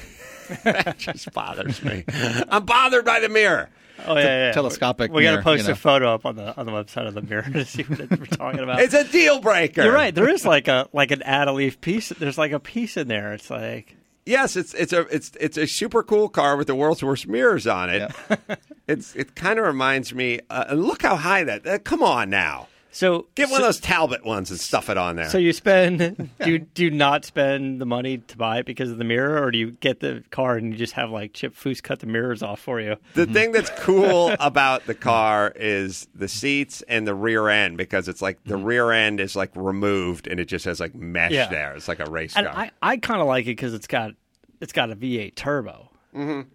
[0.65, 2.05] that just bothers me.
[2.49, 3.71] I'm bothered by the mirror.
[4.07, 4.53] Oh yeah, yeah.
[4.53, 5.73] telescopic We got to post you know.
[5.73, 8.27] a photo up on the on the website of the mirror to see what we're
[8.27, 8.81] talking about.
[8.81, 9.85] It's a deal breaker.
[9.85, 10.15] You're right.
[10.15, 12.09] There is like a like an add a leaf piece.
[12.11, 13.33] There's like a piece in there.
[13.33, 17.05] It's like Yes, it's it's a it's it's a super cool car with the world's
[17.05, 18.11] worst mirrors on it.
[18.89, 20.41] it's it kind of reminds me.
[20.49, 21.67] Uh, look how high that.
[21.67, 23.27] Uh, come on now, so.
[23.35, 25.29] get one so, of those Talbot ones and stuff it on there.
[25.29, 25.99] So you spend
[26.43, 29.43] do you, do you not spend the money to buy it because of the mirror,
[29.43, 32.07] or do you get the car and you just have like Chip Foose cut the
[32.07, 32.97] mirrors off for you?
[33.15, 33.33] the mm-hmm.
[33.33, 38.23] thing that's cool about the car is the seats and the rear end because it's
[38.23, 38.65] like the mm-hmm.
[38.65, 41.49] rear end is like removed and it just has like mesh Yeah.
[41.49, 41.75] there.
[41.75, 42.57] It's like a race And car.
[42.57, 44.13] I, I kind of like it because it's got
[44.61, 45.91] it's got a V8 turbo.
[46.15, 46.49] Mm-hmm.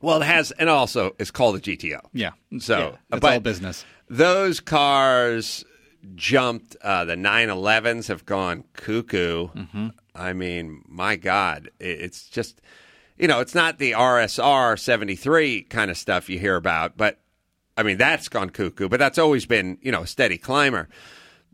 [0.00, 2.00] well, it has and also it's called a GTO.
[2.12, 2.32] Yeah.
[2.58, 3.84] So, It's but all business.
[4.08, 5.64] Those cars
[6.14, 6.76] jumped.
[6.82, 9.48] Uh, the 911s have gone cuckoo.
[9.48, 9.88] Mm-hmm.
[10.14, 12.60] I mean, my God, it's just
[13.18, 17.18] you know, it's not the RSR 73 kind of stuff you hear about, but
[17.76, 18.88] I mean, that's gone cuckoo.
[18.88, 20.88] But that's always been you know a steady climber.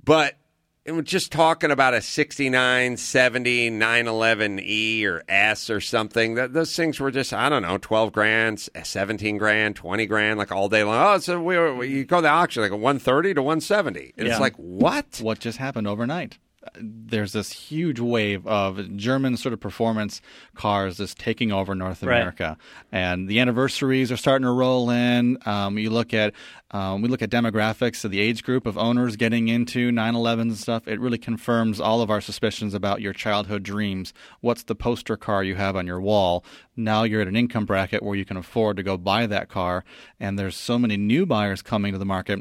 [0.05, 0.37] But
[0.85, 6.35] and we're just talking about a 69, 70, 911E or S or something.
[6.35, 10.51] That those things were just I don't know, 12 grand, 17 grand, 20 grand, like
[10.53, 11.15] all day long.
[11.15, 14.15] Oh, so we were, you go to the auction like a 130 to 170.
[14.17, 14.33] And Yeah.
[14.33, 15.19] it's like what?
[15.23, 16.39] what just happened overnight.
[16.81, 20.21] There's this huge wave of German sort of performance
[20.55, 22.17] cars just taking over North Right.
[22.17, 22.57] America,
[22.91, 25.39] and the anniversaries are starting to roll in.
[25.47, 26.35] Um, you look at
[26.71, 30.57] um, we look at demographics of the age group of owners getting into 911s and
[30.57, 30.89] stuff.
[30.89, 34.15] It really confirms all of our suspicions about your childhood dreams.
[34.41, 36.45] What's the poster car you have on your wall?
[36.77, 39.85] Now you're at an income bracket where you can afford to go buy that car,
[40.19, 42.41] and there's so many new buyers coming to the market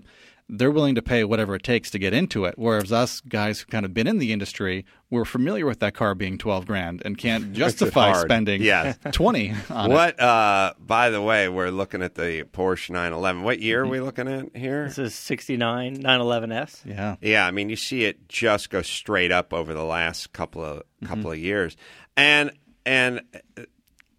[0.54, 2.56] they're willing to pay whatever it takes to get into it.
[2.58, 6.14] Whereas us guys who kind of been in the industry, we're familiar with that car
[6.14, 8.98] being twelve grand and can't justify spending Yes.
[9.14, 9.94] twenty on it.
[9.94, 10.20] What?
[10.20, 13.44] Uh, by the way, we're looking at the Porsche 911.
[13.44, 14.86] What year are we looking at here?
[14.90, 16.86] This is 69 911S.
[16.86, 17.16] Yeah.
[17.22, 20.84] Yeah, I mean, you see it just go straight up over the last couple of
[21.02, 21.06] Mm-hmm.
[21.16, 21.76] couple of years,
[22.16, 22.52] and
[22.86, 23.22] and
[23.58, 23.64] uh,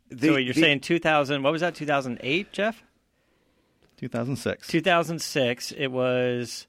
[0.08, 1.42] the, so you're the- saying 2000?
[1.44, 1.76] What was that?
[1.76, 2.82] 2008, Jeff?
[4.02, 4.66] Two thousand six.
[4.68, 5.72] 2006.
[5.72, 6.66] It was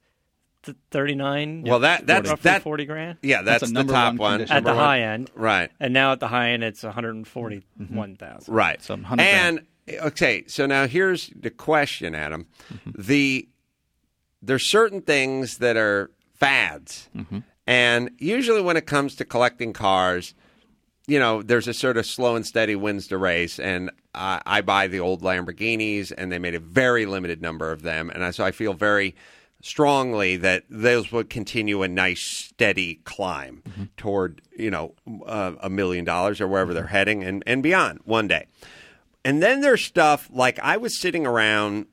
[0.64, 1.64] th- 39.
[1.68, 3.18] Well, that- that's- roughly that- 40 grand.
[3.24, 4.42] yeah, That's that's, the top one one.
[4.52, 4.78] At the one.
[4.78, 5.70] high end, right?
[5.80, 7.64] and now at the high end, it's 141,000.
[7.88, 8.00] Mm-hmm.
[8.24, 8.52] Mm-hmm.
[8.54, 8.82] Right.
[8.82, 9.62] So 100 and
[10.02, 12.46] okay, so now here's the question, Adam.
[12.72, 13.02] Mm-hmm.
[13.02, 13.50] The
[14.42, 17.10] there's certain things that are fads,
[17.66, 20.34] and usually when it comes to collecting cars,
[21.08, 24.62] you know, there's a sort of slow and steady wins the race, and I, I
[24.62, 28.32] buy the old Lamborghinis, and they made a very limited number of them, and I,
[28.32, 29.16] so I feel very
[29.64, 33.64] strongly that those would continue a nice steady climb
[33.96, 34.94] toward you know
[35.26, 38.46] uh, a million dollars or wherever they're heading and, and beyond one day.
[39.24, 41.86] And then there's stuff like i was sitting around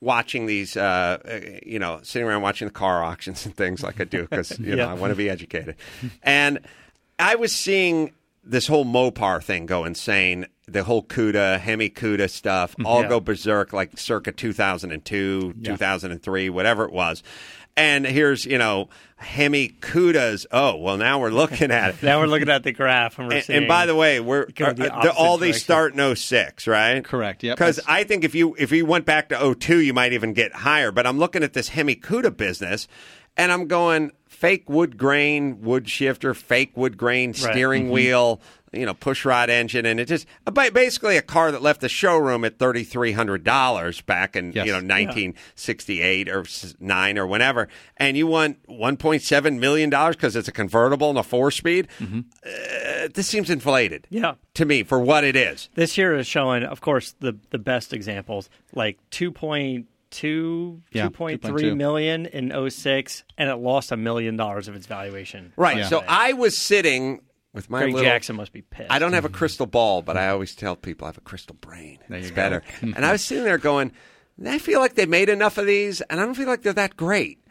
[0.00, 4.00] watching these uh, uh, you know sitting around watching the car auctions and things like
[4.00, 5.76] i do because you know i want to be educated.
[6.24, 6.58] And
[7.20, 8.14] i was seeing
[8.46, 13.08] this whole mopar thing go insane the whole cuda hemi cuda stuff all Yeah.
[13.08, 17.22] go berserk like circa 2002 2003 whatever it was
[17.76, 22.26] and here's you know hemi cudas oh well now we're looking at it Now we're
[22.26, 25.38] looking at the graph, and we're and, and by the way, we're the uh, all
[25.38, 27.02] these start in 06, right?
[27.02, 27.56] Correct, yep.
[27.56, 30.52] Because I think if you if you went back to 02, you might even get
[30.54, 30.92] higher.
[30.92, 32.86] But I'm looking at this Hemi Cuda business,
[33.36, 37.92] and I'm going fake wood grain wood shifter, fake wood grain steering mm-hmm.
[37.92, 38.40] wheel,
[38.72, 41.88] you know, push rod engine, and it just uh, basically a car that left the
[41.88, 44.66] showroom at thirty three hundred dollars back in Yes.
[44.66, 46.44] you know nineteen sixty eight or
[46.78, 51.08] nine or whenever, and you want one point seven million dollars because it's a convertible
[51.08, 51.88] and a four speed.
[51.98, 52.20] Mm-hmm.
[52.44, 54.06] Uh, this seems inflated.
[54.10, 54.34] Yeah.
[54.54, 55.68] to me for what it is.
[55.74, 58.98] This year is showing, of course, the the best examples like
[60.22, 61.76] 2.2, Yeah, 2.3 2.2.
[61.76, 65.52] million in 06, and it lost a million dollars of its valuation.
[65.56, 65.78] Right.
[65.78, 65.88] Yeah.
[65.88, 67.20] So I was sitting
[67.52, 68.08] with my Greg little.
[68.08, 68.90] Jackson must be pissed.
[68.90, 69.36] I don't have a mm-hmm.
[69.36, 71.98] crystal ball, but I always tell people I have a crystal brain.
[72.08, 72.62] There it's better.
[72.80, 73.92] and I was sitting there going,
[74.44, 76.96] I feel like they made enough of these, and I don't feel like they're that
[76.96, 77.42] great.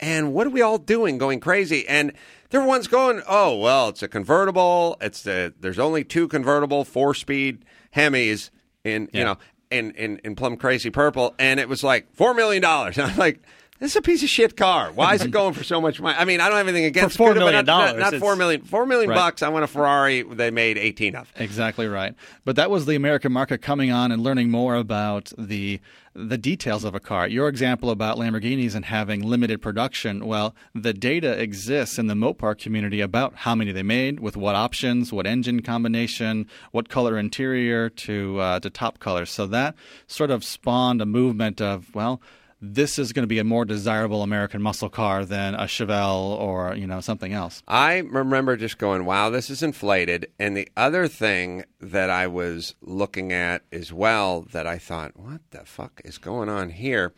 [0.00, 1.86] And what are we all doing, going crazy?
[1.86, 2.14] And
[2.48, 4.96] there were ones going, oh well, it's a convertible.
[5.00, 8.50] It's the there's only two convertible four speed Hemis
[8.82, 9.36] in you know
[9.70, 12.98] in, in in plum crazy purple, and it was like four million dollars.
[12.98, 13.40] And I'm like.
[13.80, 14.92] This is a piece of shit car.
[14.92, 16.14] Why is it going for so much money?
[16.18, 18.36] I mean, I don't have anything against For $4 it, million not, not, not four
[18.36, 18.60] million.
[18.62, 19.16] Four million Right.
[19.16, 19.42] bucks.
[19.42, 20.22] I want a Ferrari.
[20.22, 21.32] They made eighteen of.
[21.36, 22.14] Exactly right.
[22.44, 25.80] But that was the American market coming on and learning more about the
[26.14, 27.26] the details of a car.
[27.26, 32.58] Your example about Lamborghinis and having limited production, well, the data exists in the Mopar
[32.58, 37.88] community about how many they made, with what options, what engine combination, what color interior
[37.88, 39.30] to uh, to top colors.
[39.30, 39.74] So that
[40.06, 42.20] sort of spawned a movement of well.
[42.62, 46.74] This is going to be a more desirable American muscle car than a Chevelle or
[46.74, 47.62] you know something else.
[47.66, 50.30] I remember just going, wow, this is inflated.
[50.38, 55.40] And the other thing that I was looking at as well that I thought, what
[55.52, 57.14] the fuck is going on here?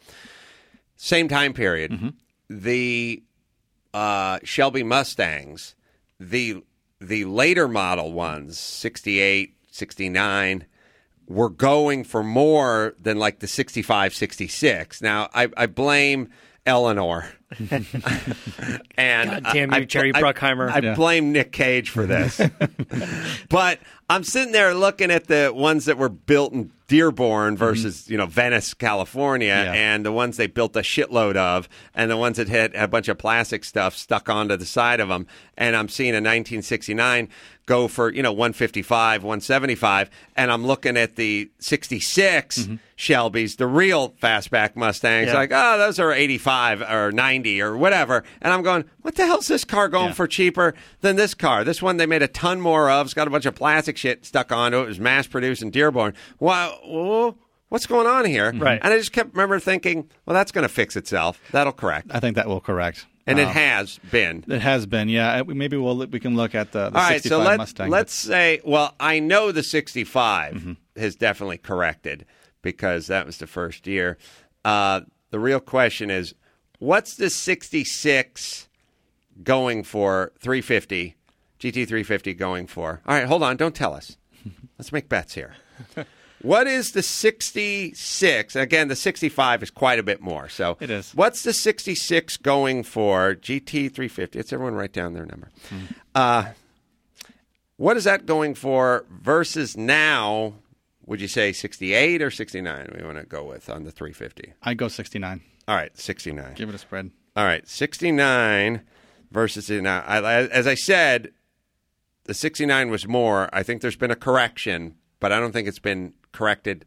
[0.97, 2.15] Same time period.
[2.49, 3.25] The
[3.93, 5.75] uh, Shelby Mustangs,
[6.21, 6.63] the
[7.01, 10.67] the later model ones, 68, 69,
[11.33, 15.01] were going for more than like the 65, 66.
[15.03, 16.29] Now, I, I blame
[16.67, 17.27] Eleanor.
[18.97, 20.71] and God damn I- you, Jerry I- Bruckheimer.
[20.71, 20.95] I, Yeah.
[20.95, 22.41] blame Nick Cage for this.
[23.49, 27.65] but I'm sitting there looking at the ones that were built in Dearborn mm-hmm.
[27.65, 29.73] versus, you know, Venice, California, Yeah.
[29.73, 33.09] and the ones they built a shitload of, and the ones that had a bunch
[33.09, 35.27] of plastic stuff stuck onto the side of them.
[35.57, 37.29] And I'm seeing a 1969
[37.67, 42.75] go for, you know, 155, 175, and I'm looking at the 66 mm-hmm.
[42.97, 45.35] Shelby's, the real fastback Mustangs, Yeah.
[45.35, 48.25] like, oh, those are 85 or 90 or whatever.
[48.41, 50.13] And I'm going, what the hell's this car going Yeah.
[50.15, 51.63] for cheaper than this car?
[51.65, 53.07] This one they made a ton more of.
[53.07, 54.83] It's got a bunch of plastic shit stuck onto it.
[54.83, 56.15] It was mass produced in Dearborn.
[56.41, 56.72] Wow.
[56.85, 57.37] Whoa,
[57.69, 58.53] What's going on here?
[58.53, 58.79] Right.
[58.83, 61.41] And I just kept remember thinking, well, that's going to fix itself.
[61.53, 62.09] That'll correct.
[62.11, 63.07] I think that will correct.
[63.27, 64.45] And it Uh, has been.
[64.49, 65.41] It has been, yeah.
[65.41, 67.89] Uh, Maybe we'll we can look at the, the All right, 65 so let, Mustang.
[67.91, 70.73] let's say, well, I know the 65 Mm-hmm.
[71.01, 72.27] has definitely corrected
[72.61, 74.19] because that was the first year.
[74.67, 76.35] Uh, the real question is,
[76.79, 78.69] what's the 66
[79.43, 81.17] going for 350,
[81.59, 83.01] GT 350 going for?
[83.07, 84.19] All right, hold on, don't tell us.
[84.79, 85.55] Let's make bets here.
[86.43, 88.57] What is the 66?
[88.57, 90.49] Again, the 65 is quite a bit more.
[90.49, 91.13] So It is.
[91.15, 93.35] What's the 66 going for?
[93.35, 94.39] GT 350.
[94.39, 95.51] It's everyone write down their number.
[95.69, 95.79] Hmm.
[96.15, 96.45] Uh,
[97.77, 100.55] what is that going for versus now?
[101.07, 102.95] Would you say 68 or 69?
[102.97, 104.53] We want to go with on the 350.
[104.63, 105.41] I go 69.
[105.69, 106.55] All right, 69.
[106.55, 107.11] Give it a spread.
[107.35, 108.83] All right, 69
[109.31, 110.03] versus now.
[110.03, 111.33] As I said,
[112.25, 113.49] the 69 was more.
[113.53, 116.85] I think there's been a correction, but I don't think it's been corrected.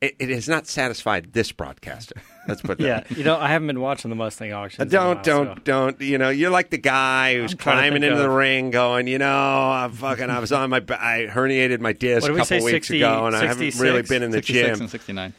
[0.00, 2.14] It, it has not satisfied this broadcaster.
[2.48, 3.10] Let's put that.
[3.10, 4.80] Yeah, you know, I haven't been watching the Mustang auctions.
[4.80, 6.00] in a Don't, while, don't, so- don't.
[6.00, 9.18] You know, you're like the guy who's I'm climbing think into the ring, going, you
[9.18, 10.30] know, I'm fucking.
[10.30, 13.26] I was on my, I herniated my disc a we couple say, weeks 60 ago,
[13.26, 14.80] and I haven't really been in the 66 gym.
[14.80, 15.32] and 69.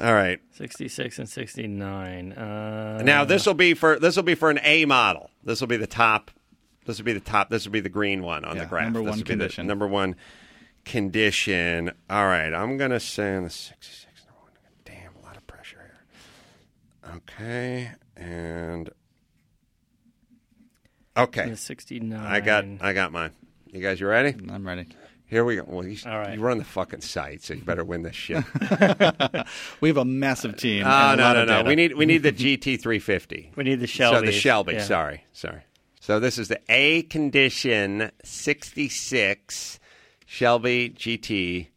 [0.00, 2.32] All right, 66 and 69.
[2.32, 5.30] Uh, now this will be for this will be for an A model.
[5.44, 6.32] This will be the top.
[6.86, 7.50] This will be the top.
[7.50, 8.84] This will be the green one on Yeah, the graph.
[8.84, 9.66] number This one will be the condition.
[9.68, 10.16] number one
[10.86, 11.92] condition.
[12.08, 14.24] All right, I'm gonna say on the 66.
[14.26, 14.52] Number one.
[14.86, 15.92] Damn, a lot of pressure
[17.04, 17.14] here.
[17.16, 18.88] Okay, and
[21.16, 22.18] okay, the 69.
[22.18, 23.32] I got I got mine.
[23.70, 24.34] You guys, you ready?
[24.50, 24.86] I'm ready.
[25.28, 25.64] Here we go.
[25.66, 26.34] Well, you, All right.
[26.34, 28.44] you run the fucking site, so you better win this shit.
[29.80, 30.84] We have a massive uh, team.
[30.86, 31.56] Oh and a no lot no of no!
[31.56, 31.68] data.
[31.68, 33.52] We need we need the GT 350.
[33.56, 34.16] We need the Shelby.
[34.16, 34.72] So the Shelby.
[34.74, 34.82] Yeah.
[34.84, 35.62] Sorry, sorry.
[36.00, 39.80] So this is the A condition 66
[40.26, 41.68] Shelby GT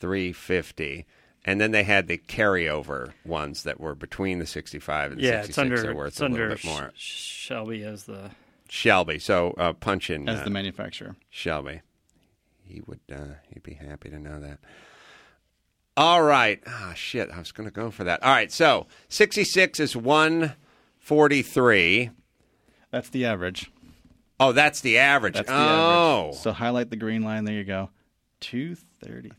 [0.00, 1.06] 350.
[1.44, 5.42] And then they had the carryover ones that were between the 65 and the Yeah,
[5.42, 5.48] 66.
[5.48, 6.92] it's under, They're worth it's a under little bit more.
[6.96, 8.30] Sh- Shelby as the.
[8.68, 9.18] Shelby.
[9.18, 11.16] So uh, punch in as uh, the manufacturer.
[11.30, 11.82] Shelby.
[12.64, 13.00] He would.
[13.12, 14.60] Uh, he'd be happy to know that.
[15.96, 16.62] All right.
[16.66, 17.28] Ah, shit.
[17.30, 18.22] I was going to go for that.
[18.22, 18.50] All right.
[18.50, 20.54] So 66 is one
[20.98, 22.10] forty-three.
[22.92, 23.70] That's the average.
[24.48, 25.34] Oh, that's the average.
[25.34, 26.36] That's the oh, average.
[26.40, 27.44] So highlight the green line.
[27.44, 27.90] There you go.
[28.40, 29.30] 233.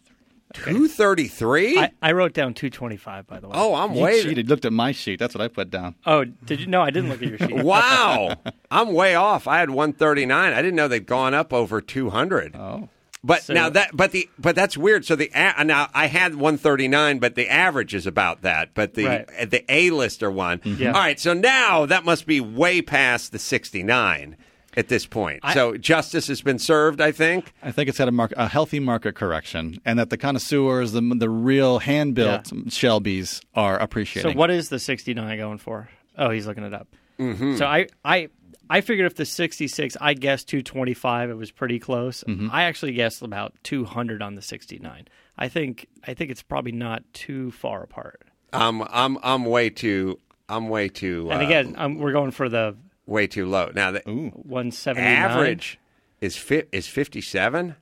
[0.53, 1.79] two thirty-three.
[1.79, 3.53] I, I wrote down 225, by the way.
[3.57, 4.21] Oh, I'm You way.
[4.23, 4.49] cheated.
[4.49, 5.19] Looked at my sheet.
[5.19, 5.95] That's what I put down.
[6.05, 6.67] Oh, did you?
[6.67, 7.53] No, I didn't look at your sheet.
[7.63, 8.35] Wow,
[8.71, 9.47] I'm way off.
[9.47, 10.53] I had 139.
[10.53, 12.55] I didn't know they'd gone up over 200.
[12.55, 12.89] Oh.
[13.25, 15.05] But So- now that, but the, but that's weird.
[15.05, 18.73] So the a, now I had 139, but the average is about that.
[18.73, 19.49] But the Right.
[19.49, 20.59] the A lister one.
[20.59, 20.81] Mm-hmm.
[20.81, 20.87] Yeah.
[20.91, 21.19] All right.
[21.19, 24.35] So now that must be way past the 69
[24.77, 25.39] at this point.
[25.43, 27.01] I- so justice has been served.
[27.01, 27.53] I think.
[27.61, 31.01] I think it's had a, mark, a healthy market correction, and that the connoisseurs, the
[31.01, 34.33] the real hand built Shelby's, are appreciating.
[34.33, 35.89] So what is the 69 going for?
[36.17, 36.87] Oh, he's looking it up.
[37.19, 37.57] Mm-hmm.
[37.57, 38.29] So I, I,
[38.69, 41.29] I figured if the 66, I guessed 225.
[41.29, 42.23] It was pretty close.
[42.51, 45.07] I actually guessed about 200 on the 69.
[45.37, 48.21] I think, I think it's probably not too far apart.
[48.51, 52.49] I'm I'm I'm way too I'm way too And uh, again, um, we're going for
[52.49, 52.75] the
[53.05, 53.71] way too low.
[53.73, 55.79] Now the 179 average
[56.21, 57.75] is fi- is 57.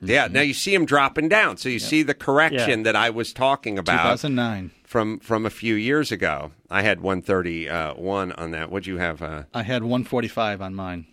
[0.00, 0.28] Yeah.
[0.30, 1.56] Now you see him dropping down.
[1.58, 2.84] So you see the correction Yeah.
[2.84, 4.70] that I was talking about 2009.
[4.84, 6.52] from from a few years ago.
[6.70, 8.70] I had 131 on that.
[8.70, 9.20] What'd you have?
[9.22, 11.06] Uh, I had 145 on mine.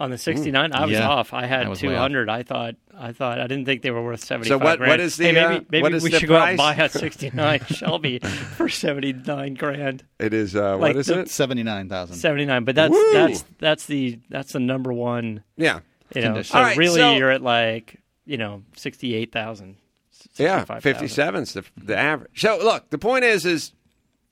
[0.00, 0.72] On the 69.
[0.72, 1.06] I was Yeah.
[1.08, 1.32] off.
[1.32, 2.28] I had I was way 200.
[2.28, 4.48] I thought, I thought, I didn't think they were worth 75.
[4.48, 4.90] So what- grand.
[4.90, 6.58] what is the, Hey, maybe, uh, maybe what is we the should go out and
[6.58, 6.76] price?
[6.76, 10.04] buy a 69 Shelby for 79 grand.
[10.18, 11.28] it is uh, Like what is the- it?
[11.30, 12.16] 79,000.
[12.16, 13.12] 79 but that's Woo!
[13.12, 15.80] that's that's the that's the number one Yeah.
[16.14, 19.76] you know so All right, really so- you're at like you know 68,000
[20.36, 20.80] Yeah, 65,000.
[20.80, 22.40] 57 is the, the average.
[22.40, 23.72] So look, the point is is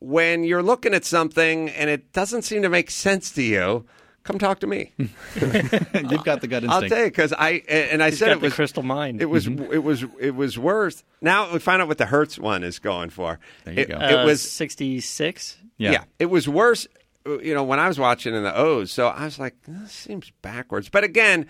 [0.00, 3.84] when you're looking at something and it doesn't seem to make sense to you,
[4.24, 4.92] come talk to me.
[4.98, 6.70] You've got the gut instinct.
[6.70, 6.88] I'll instinct.
[6.94, 9.26] tell you because I and I He's said got it the was crystal mind It
[9.26, 11.02] was it was it was worth.
[11.20, 13.38] Now we find out what the Hertz one is going for.
[13.64, 13.96] There you it, go.
[13.96, 16.04] it Uh, was 66 yeah.
[16.18, 16.86] It was worse.
[17.26, 19.92] uh, You know when I was watching in the O's, so I was like, this
[19.92, 20.88] seems backwards.
[20.88, 21.46] But again.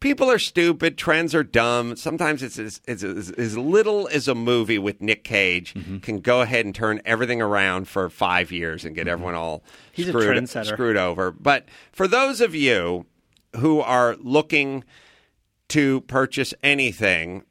[0.00, 0.98] People are stupid.
[0.98, 1.96] Trends are dumb.
[1.96, 5.98] Sometimes it's as, it's as, as little as a movie with Nick Cage Mm-hmm.
[5.98, 10.08] can go ahead and turn everything around for five years and get everyone all He's
[10.08, 11.30] screwed, screwed over.
[11.32, 13.06] But for those of you
[13.56, 14.84] who are looking
[15.68, 17.42] to purchase anything,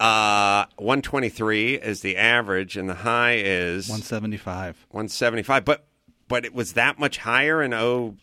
[0.00, 4.86] uh, 123 is the average, and the high is 175.
[4.90, 5.64] 175.
[5.64, 5.86] But
[6.26, 7.72] but it was that much higher in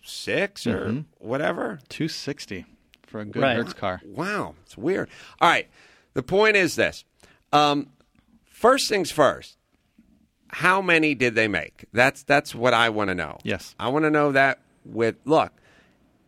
[0.03, 0.99] 6 or Mm-hmm.
[1.19, 1.79] whatever.
[1.89, 2.65] 260
[3.11, 3.55] for a good Right.
[3.57, 4.01] Hertz car.
[4.05, 5.09] Wow, it's weird.
[5.39, 5.67] All right,
[6.13, 7.03] the point is this.
[7.53, 7.87] Um,
[8.45, 9.57] first things first.
[10.53, 11.85] How many did they make?
[11.93, 13.37] That's that's what I want to know.
[13.43, 13.75] Yes.
[13.79, 14.59] I want to know that.
[14.83, 15.51] With look,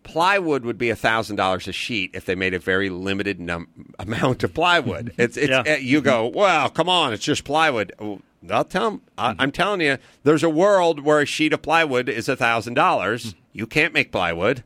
[0.03, 3.67] plywood would be a thousand dollars a sheet if they made a very limited num-
[3.99, 5.13] amount of plywood.
[5.17, 5.63] It's it's Yeah.
[5.67, 7.93] uh, you go well, come on, it's just plywood.
[7.99, 11.61] Oh, I'll tell 'em- I, I'm telling you, there's a world where a sheet of
[11.61, 13.35] plywood is a thousand dollars.
[13.53, 14.63] You can't make plywood.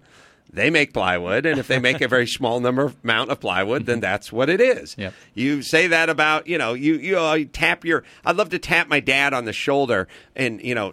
[0.58, 4.00] They make plywood, and if they make a very small number amount of plywood, then
[4.02, 4.96] that's what it is.
[4.98, 5.14] Yep.
[5.34, 8.04] You say that about you know you you, uh, you tap your.
[8.26, 10.92] I'd love to tap my dad on the shoulder in you know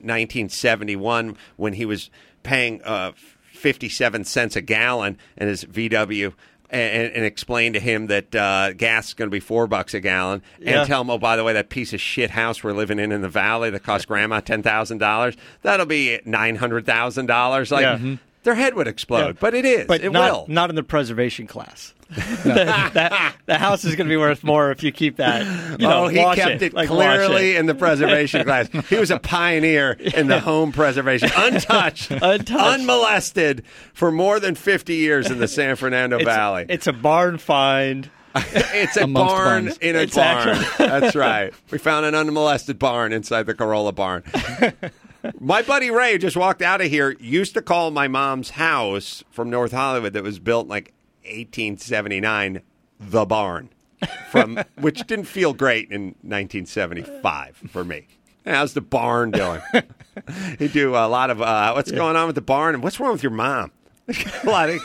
[0.55, 2.11] 1971 when he was
[2.43, 3.13] paying uh,
[3.53, 6.33] 57 cents a gallon in his VW.
[6.71, 10.01] And, and explain to him that uh, gas is going to be four bucks a
[10.01, 10.85] gallon, and Yeah.
[10.85, 13.21] tell him, oh, by the way, that piece of shit house we're living in in
[13.21, 17.71] the valley that cost grandma ten thousand dollars, that'll be nine hundred thousand dollars.
[17.71, 17.99] Like Yeah.
[17.99, 18.19] Mhm.
[18.45, 19.33] Their head would explode, Yeah.
[19.41, 19.87] but it is.
[19.87, 20.45] but it not, will.
[20.49, 21.93] not in the preservation class
[22.45, 25.45] that, that- the house is going to be worth more if you keep that
[25.81, 27.59] you oh, know oh, he kept it, like, clearly it.
[27.59, 28.69] in the preservation class.
[28.89, 32.51] He was a pioneer in the home preservation, untouched, Untouched.
[32.53, 33.65] unmolested
[33.95, 36.67] for more than 50 years in the San Fernando it's, Valley.
[36.69, 39.13] it's a barn find It's a barn
[39.67, 39.79] barns.
[39.79, 40.49] in a It's barn.
[40.49, 41.55] actually- That's right.
[41.71, 44.25] We found an unmolested barn inside the Carolla barn.
[45.41, 49.51] My buddy Ray just walked out of here used to call my mom's house from
[49.51, 52.63] North Hollywood that was built in like 1879
[53.01, 53.71] the barn
[54.31, 58.07] from which didn't feel great in 1975 for me.
[58.45, 59.63] How's the barn doing?
[60.59, 63.13] you do a lot of uh, what's going on with the barn and what's wrong
[63.13, 63.73] with your mom?
[64.43, 64.81] a lot of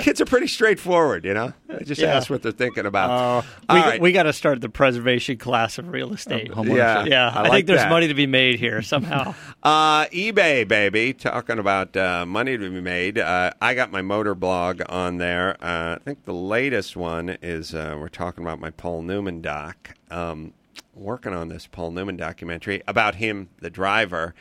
[0.00, 1.52] kids are pretty straightforward, you know.
[1.68, 2.14] They just Yeah.
[2.16, 3.10] ask what they're thinking about.
[3.10, 4.00] uh, we, right.
[4.00, 7.04] we got to start the preservation class of real estate Home Yeah.
[7.04, 7.90] yeah I I, like think there's that.
[7.90, 11.12] money to be made here somehow Uh, eBay, baby.
[11.14, 13.18] Talking about uh, money to be made.
[13.18, 15.56] Uh, I got my motor blog on there.
[15.64, 19.94] Uh, I think the latest one is uh, we're talking about my Paul Newman doc.
[20.10, 20.52] Um,
[20.94, 24.34] working on this Paul Newman documentary about him, the driver,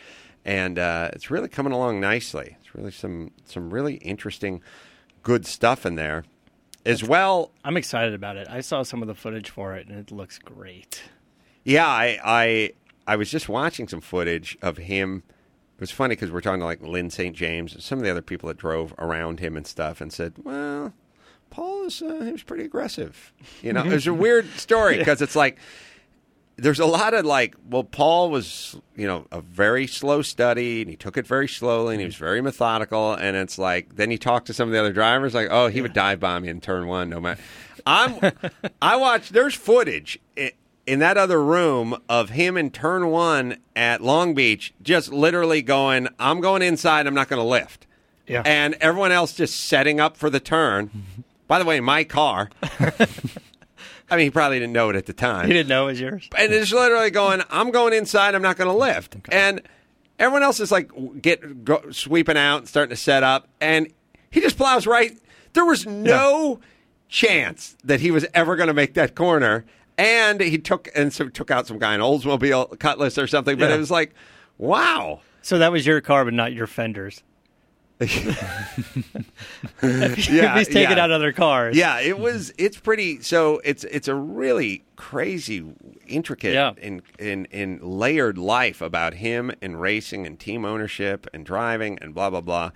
[0.43, 2.57] and uh, it's really coming along nicely.
[2.74, 4.61] It's really some some really interesting,
[5.21, 6.24] good stuff in there,
[6.86, 7.51] as well.
[7.63, 10.38] I'm excited about it I saw some of the footage for it and it looks
[10.39, 11.01] great
[11.63, 12.71] Yeah, I, I
[13.05, 15.24] I was just watching some footage of him
[15.78, 17.36] It was funny because we're talking to like Lyn St.
[17.36, 20.34] James and some of the other people that drove around him and stuff, and said,
[20.43, 20.93] "Well,
[21.49, 25.21] Paul is uh, he was pretty aggressive." You know, it was a weird story because
[25.21, 25.57] it's like
[26.55, 30.89] there's a lot of like, well, Paul was, you know, a very slow study and
[30.89, 32.23] he took it very slowly and he was mm-hmm.
[32.23, 33.13] very methodical.
[33.13, 35.81] And it's like, then you talk to some of the other drivers, like, oh, he
[35.81, 37.41] would dive bomb you in turn one, no matter.
[37.85, 38.31] I'm,
[38.81, 40.51] I watched, there's footage in,
[40.85, 46.07] in that other room of him in turn one at Long Beach, just literally going,
[46.19, 47.87] I'm going inside, I'm not going to lift.
[48.27, 48.43] Yeah.
[48.45, 50.87] And everyone else just setting up for the turn.
[50.87, 51.21] Mm-hmm.
[51.47, 52.49] By the way, my car.
[54.14, 55.99] I mean, he probably didn't know it at the time He didn't know it was
[55.99, 56.30] yours.
[56.38, 59.16] and it's literally going, I'm going inside, I'm not going to lift.
[59.32, 59.61] And
[60.20, 60.91] everyone else is like
[61.22, 63.91] get go, sweeping out and starting to set up, and
[64.32, 65.18] he just plows right.
[65.53, 66.59] There was no
[67.09, 69.66] chance that he was ever going to make that corner,
[69.97, 73.57] and he took and so took out some guy in Oldsmobile Cutlass or something.
[73.57, 73.76] But Yeah.
[73.76, 74.14] it was like,
[74.57, 75.22] wow.
[75.41, 77.22] So that was your car, but not your fenders.
[77.99, 78.07] Yeah,
[80.57, 81.03] He's taking yeah.
[81.03, 81.75] out other cars.
[81.75, 82.53] Yeah, it was.
[82.57, 83.21] It's pretty.
[83.21, 85.63] So it's it's a really crazy,
[86.07, 86.73] intricate, Yeah.
[86.81, 92.13] in in in layered life about him and racing and team ownership and driving and
[92.13, 92.71] blah blah blah.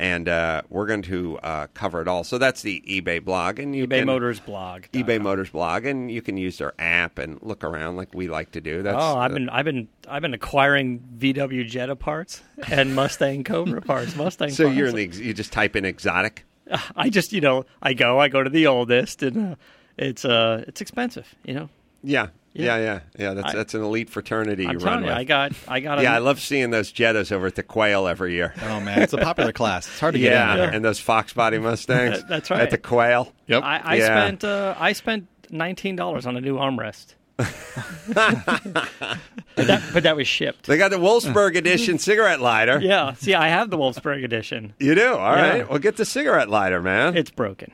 [0.00, 2.24] And uh, we're going to uh, cover it all.
[2.24, 4.84] So that's the eBay blog, and you eBay can, Motors blog.
[4.94, 8.52] eBay Motors blog, and you can use their app and look around like we like
[8.52, 8.82] to do.
[8.82, 12.40] That's Oh, I've uh, been I've been I've been acquiring VW Jetta parts
[12.70, 14.16] and Mustang Cobra parts.
[14.16, 14.48] Mustang.
[14.48, 14.76] so parts.
[14.78, 16.46] you're in the you just type in exotic.
[16.96, 19.56] I just you know I go I go to the oldest and uh,
[19.98, 21.34] it's uh it's expensive.
[21.44, 21.68] You know.
[22.02, 22.78] Yeah, yeah, Yeah.
[22.82, 23.34] yeah, yeah.
[23.34, 25.16] That's I- that's an elite fraternity I'm you telling run you, with.
[25.16, 25.98] I got I got.
[25.98, 28.54] A, yeah, I love seeing those Jettas over at the Quail every year.
[28.62, 29.86] Oh man, it's a popular class.
[29.86, 30.70] It's hard to get Yeah, in there.
[30.70, 32.18] and those Fox Body Mustangs.
[32.20, 32.60] That- that's right.
[32.60, 33.32] At the Quail.
[33.46, 33.62] Yep.
[33.62, 34.04] I, I Yeah.
[34.06, 37.14] spent uh, I spent nineteen dollars on a new armrest.
[37.40, 37.46] but,
[39.56, 40.66] that, but that was shipped.
[40.66, 42.78] They got the Wolfsburg edition cigarette lighter.
[42.80, 43.14] Yeah.
[43.14, 44.74] See, I have the Wolfsburg edition.
[44.78, 45.14] You do?
[45.14, 45.48] All Yeah.
[45.50, 45.68] right.
[45.70, 47.16] Well, get the cigarette lighter, man.
[47.16, 47.72] It's broken.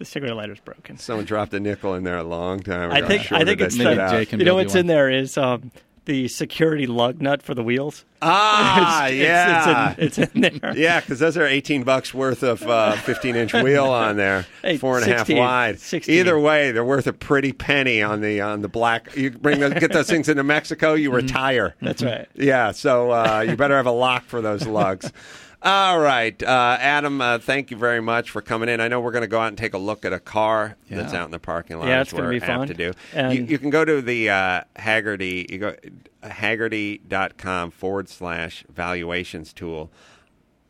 [0.00, 0.96] The cigarette lighter's broken.
[0.96, 3.04] Someone dropped a nickel in there a long time ago.
[3.04, 4.32] I think I think it's shit Maybe out.
[4.32, 4.80] You know what's one.
[4.80, 5.70] in there is um,
[6.06, 8.06] the security lug nut for the wheels.
[8.22, 9.94] Ah, It's- yeah.
[9.98, 10.74] it's, in, it's in there.
[10.74, 14.78] Yeah, because those are 18 bucks worth of uh, 15 inch wheel on there, Hey,
[14.78, 15.78] four and a half 16, wide.
[15.78, 16.14] 16.
[16.18, 19.14] Either way, they're worth a pretty penny on the on the black.
[19.14, 21.76] You bring those, get those things into Mexico, you retire.
[21.82, 22.26] That's right.
[22.34, 25.12] Yeah, so uh, you better have a lock for those lugs.
[25.62, 27.20] All right, uh, Adam.
[27.20, 28.80] Uh, thank you very much for coming in.
[28.80, 31.12] I know we're going to go out and take a look at a car that's
[31.12, 31.88] out in the parking lot.
[31.88, 32.66] Yeah, it's gonna we're be fun.
[32.66, 32.92] to do.
[33.14, 35.50] You, you can go to the uh, Hagerty.
[35.50, 35.76] You go
[36.22, 39.90] hagerty.com forward slash valuations tool.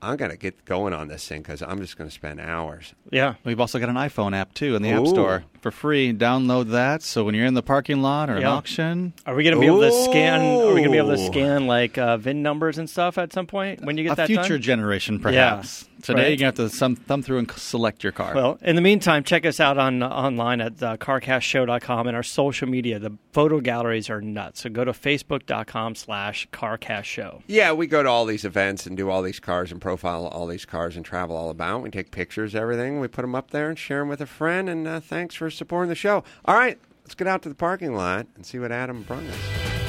[0.02, 2.94] I'm going to get going on this thing because I'm just going to spend hours.
[3.10, 3.34] Yeah.
[3.44, 6.12] We've also got an iPhone app too in the App Store for free.
[6.14, 7.02] Download that.
[7.02, 9.66] So when you're in the parking lot or an auction, Are we going to be
[9.66, 10.40] able to scan?
[10.40, 13.32] Are we going to be able to scan like uh, VIN numbers and stuff at
[13.32, 14.62] some point when you get a that future done?
[14.62, 15.86] generation perhaps.
[16.00, 16.28] Today right.
[16.28, 18.34] you're gonna have to some, thumb through and select your car.
[18.34, 22.68] Well, in the meantime, check us out on online at uh, carcastshow.com and our social
[22.68, 22.98] media.
[22.98, 24.62] The photo galleries are nuts.
[24.62, 27.42] So go to facebook.com slash carcastshow.
[27.46, 30.46] Yeah, we go to all these events and do all these cars and profile all
[30.46, 31.82] these cars and travel all about.
[31.82, 33.00] We take pictures, everything.
[33.00, 34.68] We put them up there and share them with a friend.
[34.68, 36.24] And uh, thanks for supporting the show.
[36.44, 39.79] All right, let's get out to the parking lot and see what Adam brought us.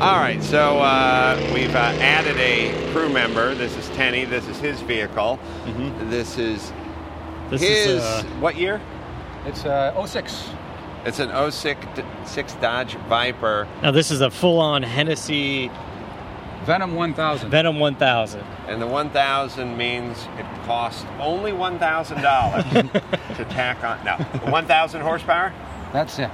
[0.00, 3.54] All right, so uh, we've uh, added a crew member.
[3.54, 4.24] This is Tenny.
[4.24, 5.38] This is his vehicle.
[6.08, 6.72] This is
[7.50, 8.80] This his is uh, what year?
[9.44, 10.48] It's uh, 06.
[11.04, 11.86] It's an 06
[12.24, 15.70] six Dodge Viper, now this is a full-on Hennessey
[16.64, 17.50] Venom 1000.
[17.50, 18.42] Venom 1000.
[18.68, 22.92] and the 1000 means it costs only $1,000
[23.36, 24.02] to tack on.
[24.04, 24.16] No,
[24.50, 25.52] 1,000 horsepower.
[25.92, 26.30] That's it.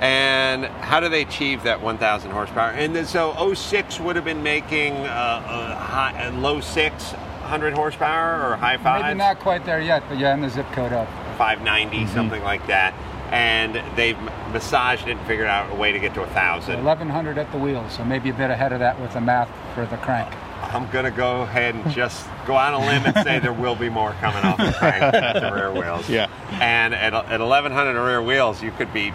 [0.00, 2.70] And how do they achieve that 1,000 horsepower?
[2.70, 7.72] And then, so 06 would have been making uh, a, high, a low six, 100
[7.72, 9.02] horsepower or high five.
[9.02, 11.08] Maybe not quite there yet, but yeah, in the zip code of.
[11.38, 12.94] 590, something like that.
[13.30, 14.18] And they've
[14.52, 16.76] massaged it and figured out a way to get to a thousand.
[16.76, 19.86] 1100 at the wheels, so maybe a bit ahead of that with the math for
[19.86, 20.32] the crank.
[20.62, 23.88] I'm gonna go ahead and just go on a limb and say there will be
[23.88, 26.08] more coming off the crank at the rear wheels.
[26.08, 26.28] Yeah.
[26.60, 29.12] And at, at 1100 rear wheels, you could be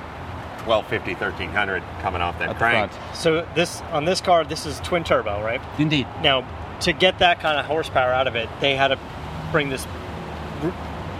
[0.66, 2.92] 1250, 1300 coming off that At the crank.
[2.92, 3.16] front.
[3.16, 5.62] So this on this car, this is twin turbo, right?
[5.78, 6.08] Indeed.
[6.22, 6.46] Now,
[6.82, 9.00] to get that kind of horsepower out of it, they had to
[9.52, 9.86] bring this,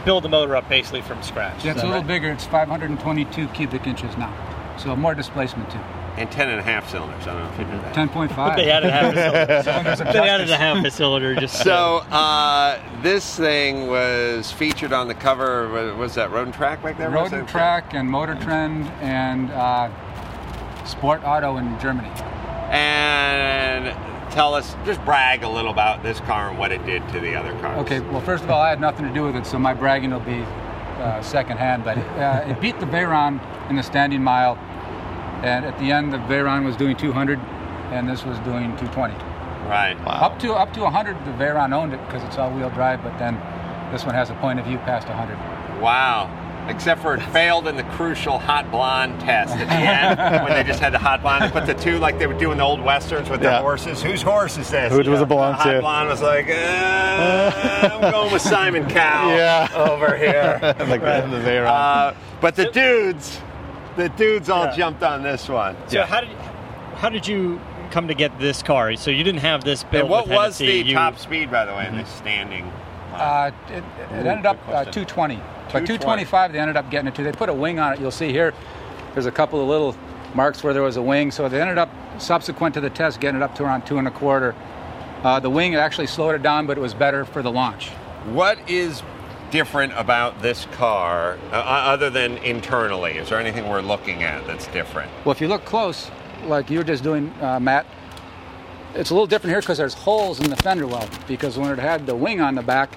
[0.06, 1.64] build the motor up basically from scratch.
[1.64, 2.08] Yeah, it's a little right?
[2.08, 2.32] bigger.
[2.32, 4.34] It's 522 cubic inches now,
[4.78, 5.80] so more displacement too.
[6.18, 7.26] And ten and a half cylinders.
[7.26, 7.96] I don't know if you knew that.
[7.96, 8.56] 10.5.
[8.58, 9.14] They added half
[9.50, 10.12] a cylinder.
[10.14, 15.16] They added a half a cylinder just So uh, this thing was featured on the
[15.16, 15.70] cover.
[15.70, 17.10] wa- Was that Road and Track back there?
[17.10, 17.48] Road and?
[17.48, 19.90] Track and Motor Trend and uh,
[20.86, 22.10] Sport Auto in Germany.
[22.70, 23.96] And
[24.32, 27.36] tell us, just brag a little about this car and what it did to the
[27.36, 27.80] other cars.
[27.82, 30.12] Okay, well, first of all, I had nothing to do with it, so my bragging
[30.12, 30.42] will be
[31.02, 31.84] uh, secondhand.
[31.84, 33.40] But uh, it beat the Veyron
[33.70, 34.58] in the standing mile,
[35.44, 37.40] and at the end, the Veyron was doing 200,
[37.92, 39.14] and this was doing 220.
[39.68, 39.98] Right.
[40.06, 40.14] Wow.
[40.22, 43.36] Up to up to 100, the Veyron owned it because it's all-wheel drive, but then
[43.92, 45.82] this one has a point of view past 100.
[45.82, 46.38] Wow.
[46.68, 50.64] Except for it failed in the crucial hot blonde test at the end when they
[50.64, 51.44] just had the hot blonde.
[51.44, 53.62] They put the two like they would do in the old westerns with their Yeah.
[53.62, 54.02] horses.
[54.04, 54.94] Whose horse is this?
[54.94, 55.80] Who does it belong the hot to?
[55.80, 59.70] blonde was like, uh, I'm going with Simon Cowell Yeah.
[59.74, 60.60] over here.
[60.88, 61.66] like the Veyron.
[61.68, 63.42] Uh, but the dudes,
[63.98, 64.76] the dudes all Yeah.
[64.76, 65.76] jumped on this one.
[65.88, 66.30] So how did
[66.98, 68.96] how did you come to get this car?
[68.96, 70.04] So you didn't have this built.
[70.04, 72.72] And what with was the you- top speed, by the way, in this standing?
[73.14, 73.84] Uh, it,
[74.14, 75.36] it ended up uh, 220,
[75.66, 77.24] but 225 they ended up getting it to.
[77.24, 78.00] They put a wing on it.
[78.00, 78.54] You'll see here.
[79.14, 79.96] There's a couple of little
[80.34, 81.90] marks where there was a wing, so they ended up
[82.20, 84.56] subsequent to the test getting it up to around two and a quarter.
[85.24, 87.90] Uh, the wing actually slowed it down, but it was better for the launch.
[88.32, 89.02] What is
[89.52, 93.14] different about this car, uh, other than internally?
[93.18, 95.12] Is there anything we're looking at that's different?
[95.26, 96.10] Well, if you look close,
[96.46, 97.86] like you were just doing, uh, Matt,
[98.96, 101.08] it's a little different here because there's holes in the fender well.
[101.28, 102.92] Because when it had the wing on the back,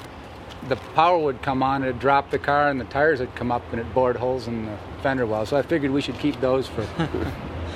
[0.69, 3.63] the power would come on, it'd drop the car, and the tires would come up,
[3.71, 5.45] and it bored holes in the fender well.
[5.45, 6.87] So I figured we should keep those for.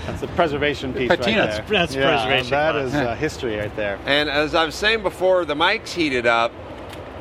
[0.07, 1.41] That's the preservation piece Patina.
[1.41, 1.57] right there.
[1.57, 2.87] That's- that's yeah, preservation That class.
[2.87, 3.99] is uh, history right there.
[4.07, 6.51] And as I was saying before, the mic's heated up.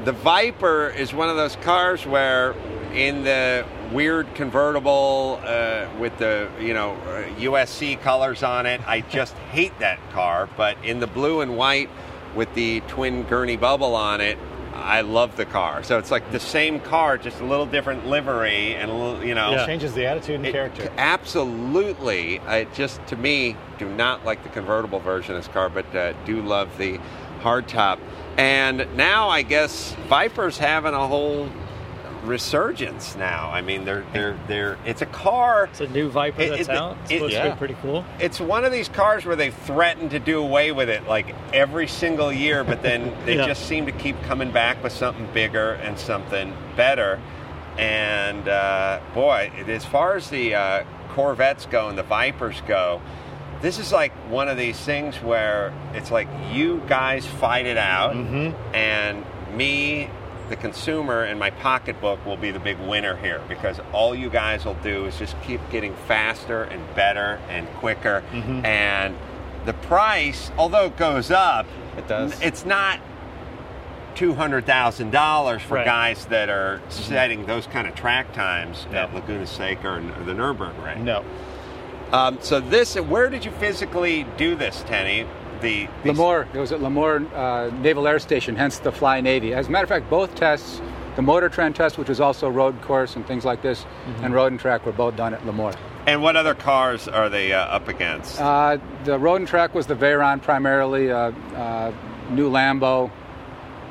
[0.04, 2.54] The Viper is one of those cars where,
[2.94, 9.02] in the weird convertible uh, with the you know uh, USC colors on it, I
[9.02, 10.48] just hate that car.
[10.56, 11.90] But in the blue and white
[12.36, 14.38] with the twin gurney bubble on it,
[14.76, 15.82] I love the car.
[15.84, 19.34] So it's like the same car, just a little different livery and a little you
[19.34, 19.52] know.
[19.52, 19.66] Yeah.
[19.66, 20.92] Changes the attitude and It- character.
[20.98, 22.40] Absolutely.
[22.42, 26.14] I just, to me, do not like the convertible version of this car, but uh,
[26.26, 27.00] do love the
[27.42, 27.98] hardtop.
[28.38, 31.50] And now I guess Viper's having a whole
[32.24, 33.50] resurgence now.
[33.50, 34.78] I mean, they're they're they're.
[34.86, 35.66] It's a car.
[35.66, 36.98] It's a new Viper It- that's it- out.
[37.04, 38.06] It's it- supposed to be pretty cool.
[38.20, 41.88] It's one of these cars where they threaten to do away with it like every
[41.88, 43.48] single year, but then they Yeah.
[43.48, 47.20] just seem to keep coming back with something bigger and something better.
[47.78, 50.84] And uh, boy, as far as the uh,
[51.14, 53.02] Corvettes go and the Vipers go,
[53.62, 58.14] this is like one of these things where it's like you guys fight it out,
[58.14, 58.76] mm-hmm.
[58.76, 60.10] and me,
[60.50, 64.64] the consumer, and my pocketbook will be the big winner here because all you guys
[64.66, 68.66] will do is just keep getting faster and better and quicker, mm-hmm.
[68.66, 69.16] and
[69.66, 71.66] the price, although it goes up,
[71.98, 72.40] It does.
[72.42, 73.00] It's not
[74.16, 75.86] two hundred thousand dollars for Right.
[75.86, 76.90] guys that are mm-hmm.
[76.90, 81.02] setting those kind of track times at Laguna Seca or the Nurburgring.
[81.02, 81.24] No.
[82.12, 85.28] Um, so this, where did you physically do this, Tenny?
[85.62, 89.54] The, the Lemoore, it was at Lemoore uh, Naval Air Station, hence the Fly Navy.
[89.54, 90.82] As a matter of fact, both tests,
[91.16, 93.86] the Motor Trend test, which was also road course and things like this,
[94.22, 95.76] and Road and Track were both done at Lemoore.
[96.06, 98.40] And what other cars are they uh, up against?
[98.40, 101.92] Uh, the Road and Track was the Veyron primarily, uh, uh,
[102.30, 103.12] New Lambo,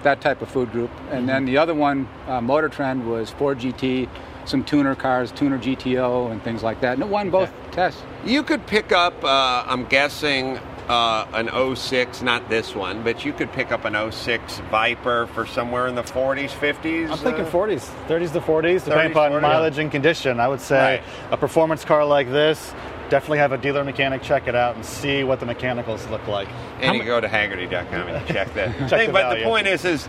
[0.04, 0.90] that type of food group.
[1.10, 4.08] And then the other one, uh, Motor Trend, was Ford GT,
[4.46, 6.94] some tuner cars, tuner GTO, and things like that.
[6.94, 8.02] And it won both tests.
[8.24, 13.32] you could pick up, uh, I'm guessing, uh, an 06, not this one, but you
[13.32, 17.10] could pick up an 06 Viper for somewhere in the 40s, 50s.
[17.10, 19.40] I'm thinking uh, 40s, 30s to 40s, depending 30s, upon 40s.
[19.42, 20.38] mileage and condition.
[20.38, 21.32] I would say Right.
[21.32, 22.72] a performance car like this,
[23.10, 26.48] definitely have a dealer mechanic check it out and see what the mechanicals look like.
[26.80, 28.76] And you can go to Hagerty.com and check that.
[28.78, 29.06] Check thing.
[29.08, 30.08] the but the point is, is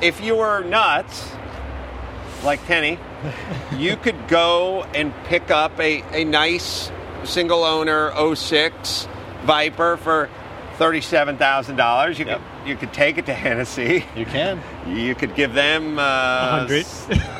[0.00, 1.28] if you were nuts,
[2.44, 2.98] like Kenny,
[3.76, 6.90] you could go and pick up a, a nice
[7.24, 9.08] single owner 06
[9.44, 10.28] Viper for
[10.78, 12.18] $37,000.
[12.18, 12.36] You Yep.
[12.38, 14.04] could you could take it to Hennessey.
[14.16, 14.58] You can.
[14.88, 16.86] You could give them uh, hundred.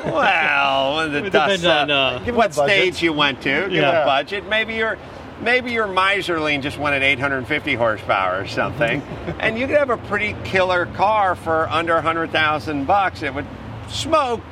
[0.04, 1.94] Well, the It dust depends on, uh,
[2.26, 3.62] up, what stage you went to.
[3.62, 4.02] Give Yeah.
[4.02, 4.46] a budget.
[4.48, 4.98] Maybe you're
[5.40, 9.00] maybe you're miserly and just wanted 850 horsepower or something,
[9.40, 13.22] and you could have a pretty killer car for under 100,000 bucks.
[13.22, 13.46] It would
[13.88, 14.42] smoke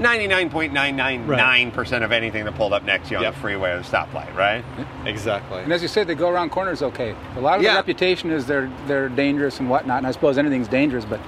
[0.00, 3.34] 99.999 percent of anything that pulled up next to you on Yep.
[3.34, 4.64] the freeway or the stoplight, right?
[5.06, 5.60] Exactly.
[5.62, 7.14] And as you said, they go around corners okay.
[7.36, 7.72] A lot of Yeah.
[7.72, 9.98] the reputation is they're they're dangerous and whatnot.
[9.98, 11.20] And I suppose anything's dangerous, but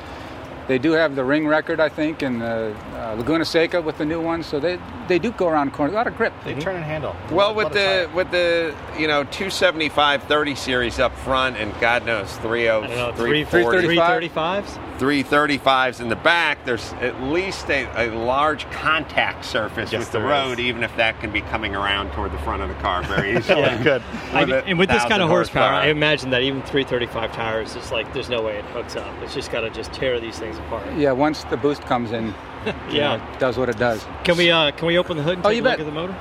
[0.69, 4.05] They do have the ring record, I think, in the uh, Laguna Seca with the
[4.05, 4.45] new one.
[4.45, 5.93] So they they do go around corners.
[5.93, 6.33] A lot of grip.
[6.45, 7.17] They turn and handle.
[7.33, 8.09] Well, with the tire.
[8.15, 12.91] with the you know 275 30 series up front, and God knows 30 I don't
[12.91, 14.79] know, three, 340 335s?
[15.03, 20.21] 335s in the back, there's at least a, a large contact surface Yes, with the
[20.21, 20.61] road, is.
[20.61, 23.61] even if that can be coming around toward the front of the car very easily.
[23.63, 23.83] Yeah.
[23.83, 24.03] Good.
[24.33, 25.83] I, With and with this kind of horsepower, horsepower.
[25.83, 29.13] I imagine that even 335 tires is like there's no way it hooks up.
[29.23, 30.87] It's just got to just tear these things apart.
[30.97, 32.33] Yeah, once the boost comes in,
[32.91, 33.17] Yeah.
[33.17, 34.07] know, it does what it does.
[34.23, 35.81] Can we uh, can we open the hood and Oh, take you a look bet.
[35.81, 36.15] at the motor?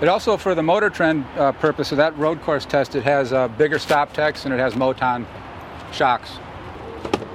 [0.00, 3.32] It also, for the motor trend uh, purpose of that road course test, it has
[3.32, 5.24] uh, bigger StopTechs and it has Moton
[5.92, 6.30] shocks.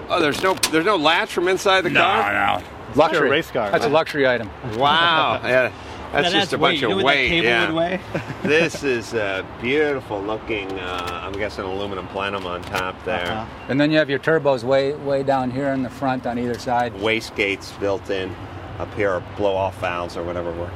[0.09, 2.33] Oh, there's no there's no latch from inside the car.
[2.61, 2.63] no.
[2.95, 4.49] Luxury a race car, That's a luxury item.
[4.77, 5.71] Wow, yeah,
[6.13, 6.61] that's Now just a weight.
[6.79, 7.27] bunch You know of what that weight.
[7.29, 7.65] cable yeah.
[7.67, 7.99] would weigh?
[8.43, 10.71] this is a beautiful looking.
[10.79, 13.25] Uh, I'm guessing aluminum plenum on top there.
[13.27, 13.45] Uh-huh.
[13.67, 16.57] And then you have your turbos way way down here in the front on either
[16.57, 16.93] side.
[17.01, 18.33] Waste gates built in
[18.79, 20.71] up here, or blow off valves or whatever we're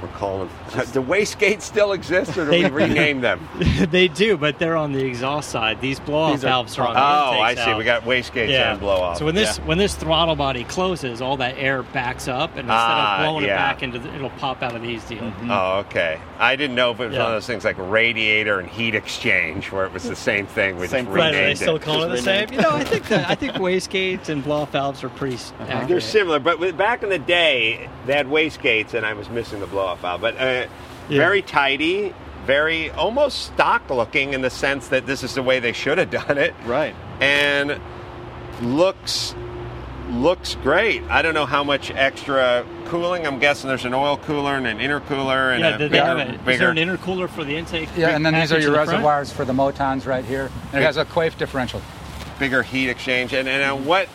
[0.00, 0.56] we're calling them.
[0.92, 3.46] Do waste gates still exist, or do we rename them?
[3.90, 5.80] they do, but they're on the exhaust side.
[5.80, 7.60] These blow-off are- valves are on the Oh, I see.
[7.62, 7.78] out.
[7.78, 8.72] We got waste gates yeah.
[8.72, 9.18] and blow off.
[9.18, 9.64] So when this Yeah.
[9.64, 13.44] when this throttle body closes, all that air backs up, and instead Ah, of blowing
[13.44, 13.54] yeah.
[13.54, 15.32] it back into, the, it'll pop out of these deals.
[15.48, 16.18] Oh, okay.
[16.38, 17.20] I didn't know if it was Yeah.
[17.22, 20.76] one of those things like radiator and heat exchange, where it was the same thing.
[20.78, 21.14] We Same just thing.
[21.14, 21.82] Right, are they renamed still it.
[21.82, 22.52] calling it the same?
[22.52, 25.52] You know, I think that I think wastegates and blow-off valves are pretty s
[25.86, 29.60] They're similar, but back in the day, they had waste gates, and I was missing
[29.60, 30.20] the blow-off valve.
[30.20, 30.55] But uh,
[31.08, 31.18] Yeah.
[31.18, 32.12] very tidy,
[32.46, 36.10] very almost stock looking in the sense that this is the way they should have
[36.10, 36.94] done it, Right.
[37.20, 37.78] and
[38.62, 39.34] looks
[40.12, 41.02] looks great.
[41.10, 43.26] I don't know how much extra cooling.
[43.26, 46.08] I'm guessing there's an oil cooler and an intercooler and Yeah, a did bigger, they
[46.08, 47.88] have a, is bigger there an intercooler for the intake?
[47.96, 48.88] Yeah, and then these are your in the front?
[48.90, 50.48] reservoirs for the Motons right here.
[50.72, 51.82] And it has a Quaife differential.
[52.38, 53.32] bigger heat exchange.
[53.32, 54.08] And, and uh, what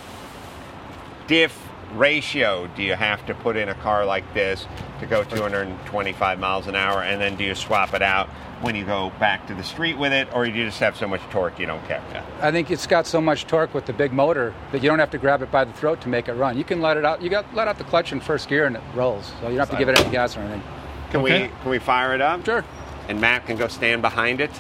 [1.27, 1.57] diff
[1.95, 4.65] ratio do you have to put in a car like this
[4.99, 7.01] to go 225 miles an hour?
[7.03, 8.27] And then do you swap it out
[8.61, 11.07] when you go back to the street with it, or do you just have so
[11.07, 12.01] much torque you don't care?
[12.41, 15.09] I think it's got so much torque with the big motor that you don't have
[15.11, 16.57] to grab it by the throat to make it run.
[16.57, 17.21] You can let it out.
[17.21, 19.27] You got let out the clutch in first gear and it rolls.
[19.41, 20.61] So you don't have to give it any gas or anything.
[21.09, 21.43] Can Okay.
[21.43, 22.45] we can we fire it up?
[22.45, 22.63] Sure.
[23.09, 24.51] And Matt can go stand behind it.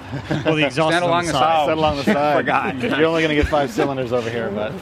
[0.45, 1.57] Well, the exhaust Stand along the the side.
[1.57, 1.65] side.
[1.67, 2.37] Set along the side.
[2.37, 2.75] Forgot.
[2.99, 4.73] You're only going to get five cylinders over here, but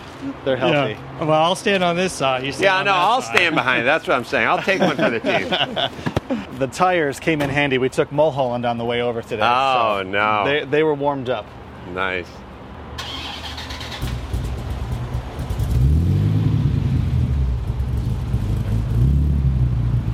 [0.44, 0.92] they're healthy.
[0.94, 1.20] Yeah.
[1.26, 2.44] Well, I'll stand on this side.
[2.46, 3.36] You stand Yeah, on no, I'll side.
[3.36, 3.86] stand behind it.
[3.86, 4.48] That's what I'm saying.
[4.48, 6.50] I'll take one for the team.
[6.58, 7.78] The tires came in handy.
[7.78, 9.42] We took Mulholland on the way over today.
[9.44, 10.44] Oh, so no.
[10.46, 11.46] They, they were warmed up.
[11.94, 12.28] Nice.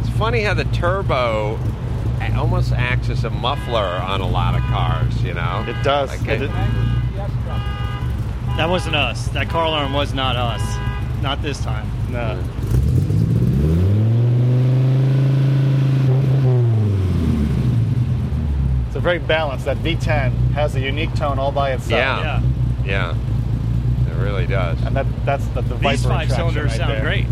[0.02, 1.58] It's funny how the turbo
[2.34, 5.66] almost acts as a muffler on a lot of cars, you know?
[5.68, 6.10] It does.
[6.10, 6.52] Like It- it-
[8.58, 9.28] That wasn't us.
[9.30, 10.62] That car alarm was not us.
[11.22, 11.86] Not this time.
[12.10, 12.38] No.
[18.88, 19.66] It's a very balanced.
[19.66, 21.92] That V10 has a unique tone all by itself.
[22.00, 22.42] Yeah.
[22.86, 23.16] Yeah.
[24.06, 24.12] Yeah.
[24.12, 24.82] It really does.
[24.84, 27.02] And that, that's the, the These Viper five cylinders right sound there.
[27.02, 27.26] great.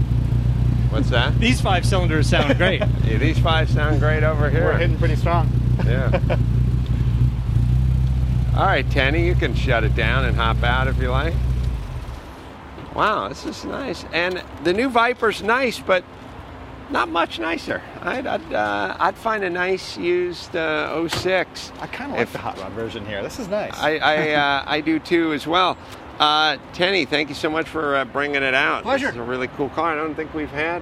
[0.94, 1.38] What's that?
[1.40, 2.80] These five cylinders sound great.
[3.04, 4.66] Yeah, these five sound great over here.
[4.66, 5.50] We're hitting pretty strong.
[5.86, 6.38] Yeah.
[8.56, 11.34] All right, Tenny, you can shut it down and hop out if you like.
[12.94, 14.06] Wow, this is nice.
[14.14, 16.04] And the new Viper's nice, but
[16.92, 17.82] not much nicer.
[18.02, 21.72] I'd, I'd, uh, I'd find a nice used uh, 06.
[21.82, 23.24] I kind of like If- the hot rod version here.
[23.24, 23.74] This is nice.
[23.74, 25.76] I, I, uh, I do too as well.
[26.20, 28.84] Uh, Tenny, thank you so much for uh, bringing it out.
[28.84, 29.08] Pleasure.
[29.08, 29.92] This is a really cool car.
[29.94, 30.82] I don't think we've had,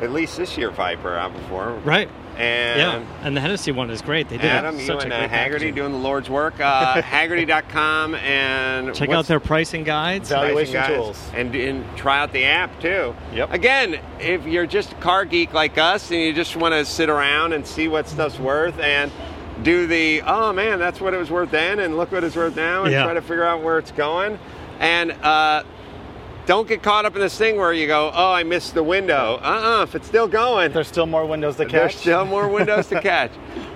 [0.00, 1.72] at least this year, Viper out before.
[1.84, 2.08] right.
[2.36, 3.26] And Yeah.
[3.26, 4.28] And the Hennessey one is great.
[4.30, 5.74] They did Adam, you such and a uh, Hagerty packaging.
[5.74, 6.58] doing the Lord's work.
[6.58, 10.30] Uh, Hagerty.com and Check out their pricing guides.
[10.30, 11.18] Value- pricing Valuation guides.
[11.18, 11.30] tools.
[11.34, 13.14] and, and try out the app too.
[13.34, 13.52] Yep.
[13.52, 17.10] Again, if you're just a car geek like us and you just want to sit
[17.10, 19.10] around and see what stuff's worth and
[19.62, 22.56] do the oh man that's what it was worth then and look what it's worth
[22.56, 23.02] now and Yeah.
[23.04, 24.38] try to figure out where it's going
[24.80, 25.62] and uh,
[26.46, 29.38] don't get caught up in this thing where you go oh I missed the window.
[29.40, 31.72] Uh uh if it's still going, There's still more windows to catch.
[31.72, 33.30] there's still more windows to catch.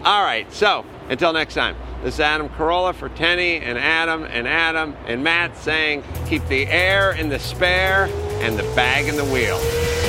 [0.05, 4.49] All right, so until next time, this is Adam Carolla for Tenny and Adam and
[4.49, 8.07] Adam and Matt saying keep the air in the spare
[8.43, 10.04] and the bag in the wheel.